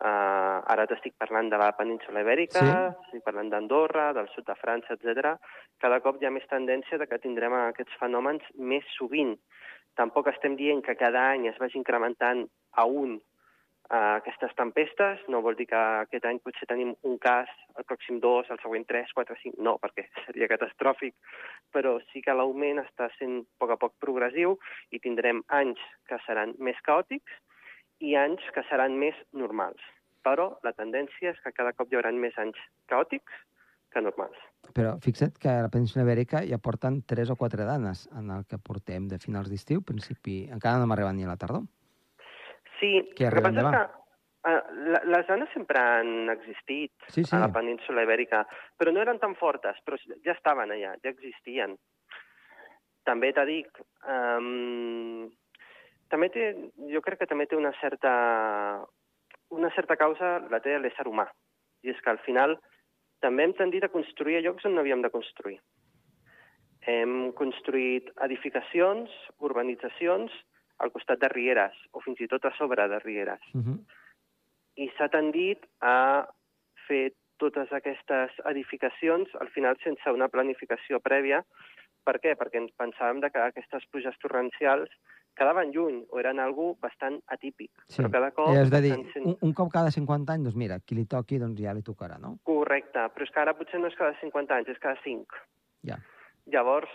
Uh, 0.00 0.62
ara 0.72 0.86
t'estic 0.88 1.12
parlant 1.20 1.50
de 1.52 1.58
la 1.60 1.72
península 1.76 2.22
ibèrica, 2.24 2.60
Sí. 2.64 3.00
estic 3.04 3.24
parlant 3.24 3.50
d'Andorra, 3.52 4.14
del 4.16 4.30
sud 4.32 4.46
de 4.46 4.54
França, 4.56 4.94
etc. 4.96 5.34
Cada 5.78 6.00
cop 6.00 6.16
hi 6.16 6.26
ha 6.26 6.30
més 6.32 6.46
tendència 6.48 6.96
de 6.96 7.06
que 7.06 7.18
tindrem 7.20 7.52
aquests 7.52 7.98
fenòmens 8.00 8.46
més 8.56 8.84
sovint. 8.96 9.36
Tampoc 9.96 10.30
estem 10.32 10.56
dient 10.56 10.80
que 10.82 10.96
cada 10.96 11.26
any 11.34 11.48
es 11.48 11.58
vagi 11.58 11.76
incrementant 11.76 12.46
a 12.72 12.86
un 12.86 13.20
uh, 13.90 14.16
aquestes 14.16 14.54
tempestes, 14.56 15.20
no 15.28 15.42
vol 15.42 15.58
dir 15.58 15.66
que 15.66 15.76
aquest 16.06 16.24
any 16.24 16.40
potser 16.40 16.68
tenim 16.70 16.94
un 17.02 17.18
cas, 17.18 17.50
el 17.76 17.84
pròxim 17.84 18.20
dos, 18.24 18.48
el 18.48 18.60
següent 18.62 18.86
tres, 18.88 19.12
quatre, 19.12 19.36
cinc, 19.42 19.58
no, 19.58 19.76
perquè 19.82 20.06
seria 20.26 20.48
catastròfic, 20.48 21.14
però 21.74 21.98
sí 22.12 22.22
que 22.24 22.32
l'augment 22.32 22.80
està 22.86 23.10
sent 23.18 23.42
a 23.42 23.44
poc 23.60 23.76
a 23.76 23.80
poc 23.84 23.98
progressiu 24.00 24.56
i 24.90 25.02
tindrem 25.02 25.44
anys 25.48 25.82
que 26.08 26.20
seran 26.26 26.56
més 26.58 26.80
caòtics 26.86 27.40
i 28.00 28.16
anys 28.16 28.44
que 28.54 28.64
seran 28.68 28.96
més 28.98 29.16
normals. 29.36 29.80
Però 30.24 30.50
la 30.64 30.72
tendència 30.76 31.32
és 31.32 31.38
que 31.44 31.52
cada 31.56 31.72
cop 31.72 31.92
hi 31.92 31.96
haurà 31.96 32.10
més 32.12 32.36
anys 32.38 32.58
caòtics 32.92 33.32
que 33.90 34.02
normals. 34.04 34.36
Però 34.76 34.94
fixa't 35.02 35.38
que 35.40 35.50
a 35.50 35.62
la 35.64 35.70
península 35.72 36.04
ibèrica 36.04 36.42
ja 36.46 36.60
porten 36.62 37.00
tres 37.08 37.30
o 37.32 37.36
quatre 37.36 37.64
danes 37.66 38.04
en 38.16 38.30
el 38.30 38.44
que 38.46 38.58
portem 38.62 39.08
de 39.10 39.18
finals 39.18 39.48
d'estiu, 39.50 39.82
principi... 39.82 40.44
Encara 40.52 40.78
no 40.78 40.86
hem 40.86 40.92
arribat 40.94 41.16
ni 41.16 41.24
a 41.26 41.32
la 41.32 41.38
tardor. 41.40 41.64
Sí, 42.78 42.92
Què 43.16 43.26
el 43.28 43.34
que 43.34 43.42
passa 43.44 43.56
demà? 43.58 43.72
que 43.74 44.52
uh, 44.52 45.00
les 45.10 45.26
danes 45.28 45.50
sempre 45.56 45.80
han 45.82 46.30
existit 46.32 46.92
Sí, 47.08 47.24
sí. 47.24 47.34
a 47.36 47.42
la 47.42 47.50
península 47.52 48.04
ibèrica, 48.06 48.44
però 48.78 48.94
no 48.94 49.02
eren 49.02 49.18
tan 49.20 49.34
fortes, 49.40 49.80
però 49.84 49.98
ja 50.24 50.36
estaven 50.36 50.70
allà, 50.76 50.94
ja 51.02 51.12
existien. 51.12 51.74
També 53.08 53.32
t'ha 53.34 53.44
dic, 53.48 53.80
um, 54.06 55.26
també 56.10 56.28
té, 56.34 56.50
jo 56.90 57.00
crec 57.04 57.22
que 57.22 57.28
també 57.30 57.46
té 57.46 57.56
una 57.56 57.72
certa, 57.80 58.12
una 59.54 59.70
certa 59.76 59.96
causa, 59.96 60.38
la 60.50 60.60
té 60.60 60.76
l'ésser 60.78 61.06
humà. 61.08 61.26
I 61.86 61.94
és 61.94 62.00
que 62.04 62.10
al 62.12 62.20
final 62.26 62.56
també 63.24 63.44
hem 63.46 63.54
tendit 63.56 63.84
a 63.84 63.92
construir 63.92 64.38
a 64.38 64.42
llocs 64.44 64.66
on 64.68 64.74
no 64.74 64.82
havíem 64.82 65.02
de 65.04 65.12
construir. 65.12 65.58
Hem 66.88 67.32
construït 67.36 68.08
edificacions, 68.26 69.12
urbanitzacions, 69.38 70.32
al 70.80 70.92
costat 70.92 71.20
de 71.20 71.28
rieres, 71.28 71.76
o 71.92 72.00
fins 72.00 72.20
i 72.24 72.28
tot 72.28 72.46
a 72.48 72.54
sobre 72.56 72.88
de 72.88 72.98
rieres 73.04 73.40
Uh 73.54 73.60
-huh. 73.60 73.78
i 74.76 74.88
s'ha 74.96 75.08
tendit 75.08 75.66
a 75.80 76.26
fer 76.86 77.12
totes 77.36 77.72
aquestes 77.72 78.30
edificacions, 78.44 79.28
al 79.40 79.48
final 79.48 79.76
sense 79.82 80.12
una 80.12 80.28
planificació 80.28 81.00
prèvia. 81.00 81.44
Per 82.04 82.16
què? 82.20 82.36
Perquè 82.36 82.56
ens 82.56 82.72
pensàvem 82.78 83.20
de 83.20 83.30
que 83.30 83.38
aquestes 83.38 83.86
pluges 83.90 84.18
torrencials 84.18 84.90
quedaven 85.36 85.70
lluny 85.72 86.00
o 86.10 86.18
eren 86.20 86.40
algú 86.42 86.74
bastant 86.82 87.20
atípic. 87.32 87.70
Sí. 87.88 88.00
Però 88.02 88.10
cada 88.12 88.30
cop... 88.36 88.50
És 88.54 88.70
de 88.72 88.80
dir, 88.84 88.94
sent... 89.14 89.26
un, 89.26 89.36
un 89.48 89.52
cop 89.56 89.70
cada 89.72 89.90
50 89.94 90.32
anys, 90.34 90.44
doncs 90.50 90.56
mira, 90.60 90.80
qui 90.84 90.98
li 90.98 91.06
toqui, 91.08 91.38
doncs 91.40 91.60
ja 91.60 91.72
li 91.76 91.82
tocarà, 91.86 92.18
no? 92.20 92.36
Correcte, 92.44 93.06
però 93.14 93.24
és 93.24 93.30
que 93.34 93.40
ara 93.40 93.54
potser 93.58 93.80
no 93.80 93.88
és 93.88 93.96
cada 93.98 94.12
50 94.20 94.58
anys, 94.58 94.68
és 94.74 94.82
cada 94.82 94.98
5. 95.04 95.40
Ja. 95.88 96.00
Llavors... 96.52 96.90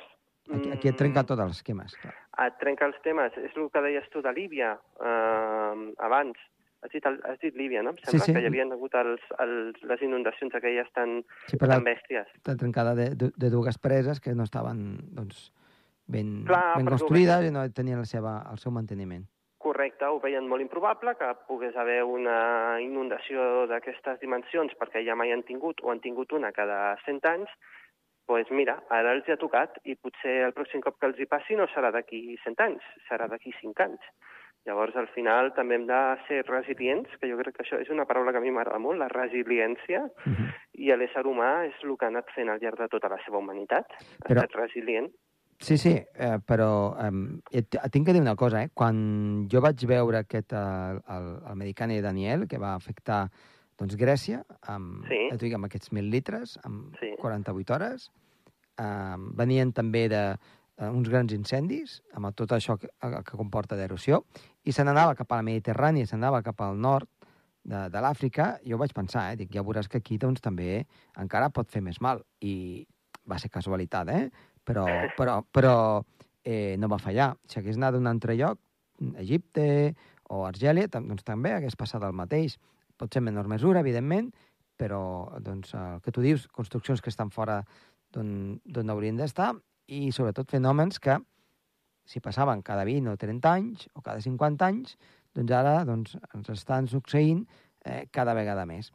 Aquí, 0.46 0.70
aquí 0.70 0.90
et 0.92 0.98
trenca 1.00 1.24
mm, 1.24 1.30
tots 1.32 1.42
els 1.42 1.56
esquemes. 1.58 1.96
Clar. 1.98 2.12
et 2.46 2.58
trenca 2.62 2.86
els 2.86 2.98
temes. 3.02 3.34
És 3.42 3.56
el 3.58 3.72
que 3.74 3.82
deies 3.82 4.06
tu 4.14 4.22
de 4.22 4.30
Líbia 4.36 4.76
eh, 5.02 5.86
abans. 6.06 6.38
Has 6.86 6.92
dit, 6.94 7.02
has 7.08 7.40
dit 7.42 7.56
Líbia, 7.58 7.82
no? 7.82 7.96
Em 7.96 7.98
Sí, 7.98 8.12
sembla 8.12 8.26
sí. 8.28 8.34
que 8.36 8.44
hi 8.44 8.50
havien 8.52 8.72
hagut 8.76 8.94
els, 9.00 9.24
els, 9.42 9.80
les 9.90 10.04
inundacions 10.06 10.54
aquelles 10.54 10.92
tan, 10.94 11.24
Sí, 11.50 11.58
tan 11.58 11.82
bèsties. 11.88 12.30
la 12.46 12.56
trencada 12.62 12.94
de, 12.94 13.08
de, 13.18 13.32
de 13.34 13.50
dues 13.50 13.80
preses 13.82 14.22
que 14.22 14.36
no 14.38 14.46
estaven 14.46 14.84
doncs, 15.18 15.48
ben, 16.08 16.44
Clar, 16.46 16.78
ben 16.78 16.86
construïdes 16.88 17.48
i 17.48 17.52
no 17.52 17.64
tenien 17.74 18.00
la 18.00 18.06
seva, 18.10 18.36
el 18.52 18.58
seu 18.62 18.72
manteniment. 18.72 19.26
Correcte, 19.66 20.06
ho 20.06 20.20
veien 20.22 20.46
molt 20.48 20.62
improbable 20.62 21.16
que 21.18 21.32
pogués 21.48 21.76
haver 21.76 22.04
una 22.04 22.78
inundació 22.82 23.66
d'aquestes 23.68 24.20
dimensions 24.22 24.76
perquè 24.78 25.02
ja 25.08 25.16
mai 25.18 25.32
han 25.34 25.42
tingut 25.44 25.82
o 25.82 25.90
han 25.92 26.00
tingut 26.04 26.32
una 26.38 26.52
cada 26.54 26.96
100 27.06 27.26
anys, 27.32 27.50
doncs 28.30 28.52
mira, 28.52 28.80
ara 28.90 29.12
els 29.14 29.26
hi 29.28 29.34
ha 29.34 29.38
tocat 29.42 29.80
i 29.84 29.96
potser 29.96 30.44
el 30.46 30.54
pròxim 30.54 30.82
cop 30.86 31.00
que 31.00 31.08
els 31.10 31.20
hi 31.20 31.26
passi 31.30 31.58
no 31.58 31.66
serà 31.74 31.92
d'aquí 31.92 32.38
100 32.44 32.62
anys, 32.62 32.86
serà 33.10 33.28
d'aquí 33.30 33.54
5 33.62 33.84
anys. 33.86 34.02
Llavors, 34.66 34.96
al 34.98 35.08
final, 35.14 35.52
també 35.54 35.76
hem 35.78 35.84
de 35.86 36.00
ser 36.28 36.40
resilients, 36.48 37.10
que 37.22 37.30
jo 37.30 37.38
crec 37.38 37.54
que 37.58 37.62
això 37.62 37.78
és 37.82 37.90
una 37.94 38.06
paraula 38.10 38.32
que 38.34 38.40
a 38.40 38.42
mi 38.42 38.50
m'agrada 38.50 38.80
molt, 38.82 38.98
la 38.98 39.08
resiliència, 39.10 40.06
Uh 40.26 40.32
-huh. 40.34 40.50
i 40.74 40.90
l'ésser 40.96 41.24
humà 41.24 41.68
és 41.68 41.76
el 41.84 41.98
que 41.98 42.06
ha 42.06 42.08
anat 42.08 42.26
fent 42.34 42.50
al 42.50 42.60
llarg 42.60 42.78
de 42.80 42.88
tota 42.88 43.10
la 43.10 43.18
seva 43.26 43.38
humanitat. 43.38 43.86
Ha 43.94 44.28
Però- 44.28 44.42
estat 44.42 44.56
resilient. 44.56 45.12
Sí, 45.60 45.78
sí, 45.80 45.94
eh, 45.96 46.38
però 46.46 46.96
eh, 47.00 47.62
tinc 47.90 48.06
que 48.06 48.14
dir 48.14 48.22
una 48.22 48.36
cosa, 48.36 48.64
eh? 48.64 48.70
Quan 48.74 49.48
jo 49.52 49.62
vaig 49.64 49.86
veure 49.88 50.20
aquest, 50.20 50.52
el, 50.54 51.00
el, 51.08 51.30
el 51.50 51.56
Medicane 51.56 52.02
Daniel, 52.04 52.44
que 52.48 52.60
va 52.60 52.74
afectar 52.76 53.30
doncs, 53.80 53.96
Grècia, 54.00 54.44
amb, 54.72 55.06
Sí. 55.08 55.22
dic, 55.40 55.54
amb 55.56 55.66
aquests 55.70 55.92
1.000 55.92 56.12
litres, 56.12 56.58
amb 56.64 56.96
Sí. 57.00 57.14
48 57.22 57.74
hores, 57.74 58.12
eh, 58.78 59.16
venien 59.36 59.72
també 59.74 60.08
de 60.12 60.24
eh, 60.78 60.90
uns 60.90 61.08
grans 61.10 61.32
incendis, 61.32 62.02
amb 62.14 62.34
tot 62.36 62.52
això 62.52 62.78
que, 62.78 62.88
eh, 62.88 63.22
que 63.24 63.38
comporta 63.38 63.78
d'erosió, 63.80 64.26
i 64.64 64.72
se 64.76 64.84
n'anava 64.84 65.16
cap 65.16 65.32
a 65.32 65.38
la 65.38 65.44
Mediterrània, 65.48 66.06
se 66.06 66.18
n'anava 66.18 66.44
cap 66.44 66.60
al 66.62 66.76
nord 66.78 67.08
de, 67.64 67.88
de 67.90 68.02
l'Àfrica, 68.04 68.60
jo 68.68 68.78
vaig 68.78 68.92
pensar, 68.94 69.32
eh, 69.32 69.38
dic, 69.38 69.54
ja 69.56 69.64
veuràs 69.64 69.88
que 69.88 69.98
aquí 70.04 70.18
doncs, 70.18 70.42
també 70.42 70.86
encara 71.18 71.50
pot 71.50 71.72
fer 71.72 71.82
més 71.82 72.02
mal. 72.02 72.22
I 72.42 72.86
va 73.26 73.40
ser 73.40 73.50
casualitat, 73.50 74.10
eh? 74.10 74.30
Però, 74.66 74.86
però, 75.18 75.40
però 75.46 75.76
eh, 76.44 76.76
no 76.80 76.90
va 76.92 77.02
fallar. 77.02 77.34
Si 77.48 77.60
hagués 77.60 77.80
anat 77.80 77.96
a 77.96 78.02
un 78.02 78.10
altre 78.12 78.38
lloc, 78.40 78.60
Egipte 79.22 79.94
o 80.32 80.46
Argèlia, 80.48 80.90
doncs 80.92 81.26
també 81.28 81.54
hagués 81.54 81.78
passat 81.78 82.04
el 82.04 82.16
mateix. 82.16 82.58
Potser 82.96 83.20
en 83.22 83.30
menor 83.30 83.50
mesura, 83.52 83.82
evidentment, 83.84 84.32
però 84.80 85.38
doncs, 85.44 85.74
el 85.76 86.02
que 86.04 86.14
tu 86.16 86.24
dius, 86.24 86.48
construccions 86.48 87.02
que 87.04 87.12
estan 87.12 87.32
fora 87.32 87.62
d'on 88.16 88.92
haurien 88.92 89.18
d'estar 89.20 89.52
i 89.92 90.12
sobretot 90.16 90.52
fenòmens 90.52 91.02
que 91.04 91.18
si 92.06 92.22
passaven 92.22 92.62
cada 92.62 92.86
20 92.88 93.12
o 93.12 93.18
30 93.18 93.52
anys 93.52 93.88
o 93.94 94.02
cada 94.06 94.22
50 94.22 94.66
anys, 94.66 94.96
doncs 95.36 95.52
ara 95.52 95.82
doncs, 95.88 96.16
ens 96.34 96.50
estan 96.54 96.88
succeint 96.88 97.44
eh, 97.84 98.06
cada 98.12 98.36
vegada 98.38 98.66
més. 98.70 98.92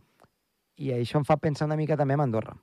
I 0.81 0.95
això 0.97 1.21
em 1.21 1.27
fa 1.29 1.37
pensar 1.37 1.69
una 1.69 1.77
mica 1.77 1.99
també 2.01 2.17
en 2.17 2.25
Andorra. 2.25 2.55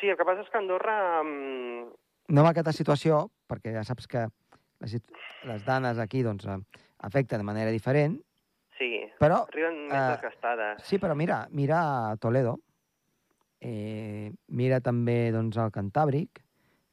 Sí, 0.00 0.08
el 0.08 0.16
que 0.16 0.24
passa 0.24 0.44
és 0.44 0.50
que 0.52 0.58
Andorra... 0.58 1.22
mm, 1.24 1.88
No 2.28 2.42
amb 2.42 2.50
aquesta 2.50 2.72
situació, 2.76 3.22
perquè 3.48 3.72
ja 3.72 3.84
saps 3.88 4.06
que 4.06 4.26
les, 4.84 4.98
les 5.48 5.64
danes 5.64 5.98
aquí 5.98 6.22
doncs, 6.22 6.44
eh, 6.46 6.58
afecten 7.08 7.40
de 7.40 7.46
manera 7.48 7.70
diferent, 7.74 8.18
Sí, 8.78 8.92
però 9.18 9.40
arriben 9.48 9.88
més 9.88 9.96
eh, 9.98 10.10
desgastades. 10.12 10.82
Sí, 10.86 11.00
però 11.02 11.16
mira, 11.18 11.40
mira 11.50 11.80
Toledo, 12.22 12.60
eh, 13.60 14.30
mira 14.54 14.78
també 14.80 15.32
doncs, 15.34 15.56
el 15.58 15.72
Cantàbric, 15.74 16.38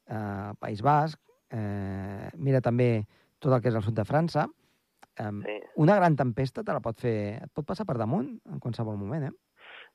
eh, 0.08 0.52
País 0.58 0.82
Basc, 0.82 1.20
eh, 1.54 2.30
mira 2.34 2.60
també 2.60 3.06
tot 3.38 3.52
el 3.54 3.60
que 3.62 3.68
és 3.70 3.76
el 3.78 3.84
sud 3.86 3.94
de 3.94 4.04
França. 4.08 4.48
Eh, 5.16 5.30
Sí. 5.44 5.60
Una 5.76 5.94
gran 5.96 6.16
tempesta 6.16 6.64
te 6.64 6.72
la 6.72 6.80
pot 6.80 6.98
fer, 6.98 7.42
et 7.44 7.50
pot 7.52 7.64
passar 7.66 7.84
per 7.86 7.98
damunt 8.00 8.40
en 8.50 8.58
qualsevol 8.58 8.96
moment, 8.96 9.28
eh? 9.28 9.32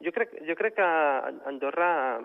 Jo 0.05 0.11
crec, 0.13 0.31
jo 0.47 0.55
crec 0.55 0.75
que 0.75 0.85
Andorra, 1.49 2.19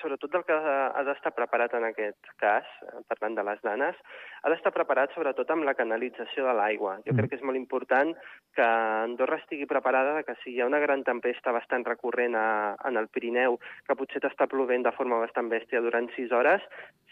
sobretot 0.00 0.34
el 0.34 0.44
que 0.44 0.56
ha 0.56 1.02
d'estar 1.06 1.32
preparat 1.36 1.74
en 1.74 1.84
aquest 1.88 2.30
cas, 2.40 2.66
eh, 2.86 3.00
parlant 3.08 3.36
de 3.38 3.44
les 3.44 3.62
nanes, 3.64 3.96
ha 4.42 4.50
d'estar 4.50 4.72
preparat 4.72 5.12
sobretot 5.14 5.50
amb 5.50 5.64
la 5.64 5.74
canalització 5.74 6.46
de 6.46 6.54
l'aigua. 6.54 6.98
Jo 7.06 7.12
Mm. 7.12 7.16
crec 7.18 7.30
que 7.30 7.36
és 7.36 7.42
molt 7.42 7.56
important 7.56 8.14
que 8.54 8.62
Andorra 8.62 9.36
estigui 9.36 9.66
preparada 9.66 10.22
que 10.22 10.34
si 10.42 10.54
hi 10.54 10.60
ha 10.60 10.66
una 10.66 10.80
gran 10.80 11.04
tempesta 11.04 11.52
bastant 11.52 11.84
recurrent 11.84 12.34
a, 12.34 12.76
en 12.84 12.96
el 12.96 13.08
Pirineu, 13.08 13.58
que 13.86 13.96
potser 13.96 14.20
t'està 14.20 14.46
plovent 14.48 14.82
de 14.82 14.92
forma 14.92 15.20
bastant 15.20 15.48
bèstia 15.48 15.80
durant 15.80 16.08
sis 16.16 16.30
hores, 16.32 16.62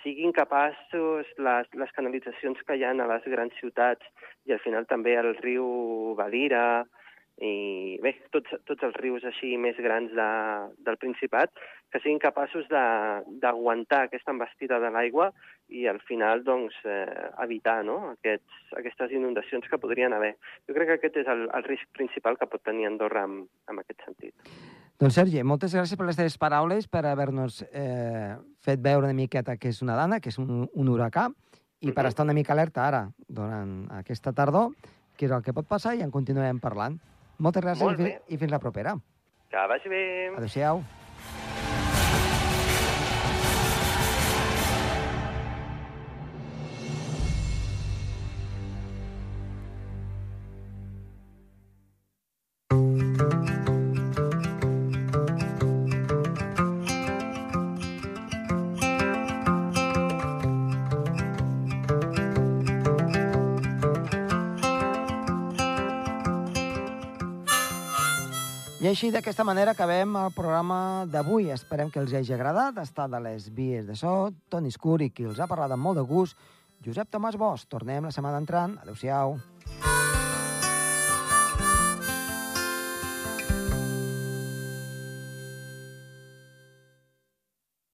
siguin 0.02 0.32
capaços 0.32 1.26
les, 1.36 1.66
les 1.74 1.92
canalitzacions 1.92 2.60
que 2.66 2.76
hi 2.76 2.84
ha 2.84 2.90
a 2.90 3.06
les 3.06 3.24
grans 3.26 3.52
ciutats 3.60 4.04
i 4.46 4.52
al 4.52 4.60
final 4.60 4.86
també 4.86 5.16
el 5.18 5.34
riu 5.36 6.14
Valira, 6.16 6.86
i 7.40 7.98
bé, 8.02 8.16
tots, 8.34 8.50
tots 8.66 8.82
els 8.82 8.96
rius 8.98 9.22
així 9.24 9.52
més 9.56 9.76
grans 9.78 10.10
de, 10.10 10.28
del 10.82 10.96
Principat, 10.98 11.52
que 11.92 12.00
siguin 12.02 12.18
capaços 12.18 12.66
de- 12.68 13.22
d'aguantar 13.40 14.04
aquesta 14.08 14.32
embestida 14.34 14.80
de 14.82 14.90
l'aigua 14.90 15.30
i 15.68 15.86
al 15.86 16.00
final 16.00 16.42
doncs, 16.42 16.74
eh, 16.84 17.06
evitar 17.44 17.84
no? 17.84 18.10
Aquests, 18.16 18.72
aquestes 18.76 19.12
inundacions 19.12 19.68
que 19.70 19.78
podrien 19.78 20.12
haver. 20.12 20.34
Jo 20.66 20.74
crec 20.74 20.88
que 20.88 20.96
aquest 20.98 21.16
és 21.22 21.28
el, 21.30 21.46
el 21.54 21.64
risc 21.64 21.86
principal 21.94 22.36
que 22.38 22.46
pot 22.50 22.62
tenir 22.66 22.86
Andorra 22.90 23.22
en, 23.28 23.44
en 23.70 23.78
aquest 23.84 24.02
sentit. 24.04 24.34
Doncs 24.98 25.14
Sergi, 25.14 25.44
moltes 25.46 25.76
gràcies 25.76 25.94
per 25.96 26.06
les 26.08 26.16
teves 26.18 26.34
paraules, 26.42 26.88
per 26.90 27.04
haver-nos 27.06 27.60
eh, 27.70 28.34
fet 28.66 28.80
veure 28.82 29.06
una 29.06 29.14
miqueta 29.14 29.54
que 29.56 29.68
és 29.70 29.78
una 29.80 29.94
dana, 29.94 30.18
que 30.18 30.32
és 30.34 30.38
un, 30.42 30.66
un 30.74 30.88
huracà, 30.90 31.28
i 31.80 31.92
per 31.92 32.02
Mhm. 32.02 32.08
estar 32.08 32.24
una 32.26 32.34
mica 32.34 32.52
alerta 32.52 32.88
ara, 32.88 33.04
durant 33.28 33.86
aquesta 33.94 34.32
tardor, 34.32 34.72
que 35.16 35.26
és 35.26 35.30
el 35.30 35.42
que 35.46 35.52
pot 35.54 35.68
passar 35.68 35.94
i 35.94 36.02
en 36.02 36.10
continuem 36.10 36.58
parlant. 36.58 36.98
Moltes 37.38 37.62
gràcies 37.62 37.84
Molt 37.86 38.00
i, 38.02 38.14
i 38.34 38.38
fins 38.40 38.50
la 38.50 38.58
propera. 38.62 38.96
Que 39.52 39.66
vagi 39.70 39.90
bé! 39.92 40.02
Adéu-siau. 40.36 40.82
Així, 68.88 69.10
d'aquesta 69.12 69.44
manera, 69.44 69.74
acabem 69.74 70.14
el 70.16 70.30
programa 70.32 71.04
d'avui. 71.12 71.50
Esperem 71.52 71.90
que 71.92 72.00
els 72.00 72.14
hagi 72.16 72.32
agradat. 72.32 72.78
Estat 72.80 73.12
a 73.12 73.20
les 73.20 73.50
vies 73.52 73.84
de 73.84 73.96
so, 74.00 74.30
Toni 74.48 74.72
Escur, 74.72 75.02
i 75.04 75.10
qui 75.12 75.26
els 75.28 75.42
ha 75.44 75.50
parlat 75.50 75.74
amb 75.76 75.84
molt 75.84 76.00
de 76.00 76.06
gust, 76.08 76.38
Josep 76.86 77.12
Tomàs 77.12 77.36
Bosch. 77.36 77.68
Tornem 77.68 78.08
la 78.08 78.14
setmana 78.16 78.40
entrant. 78.40 78.78
Adéu-siau. 78.80 79.36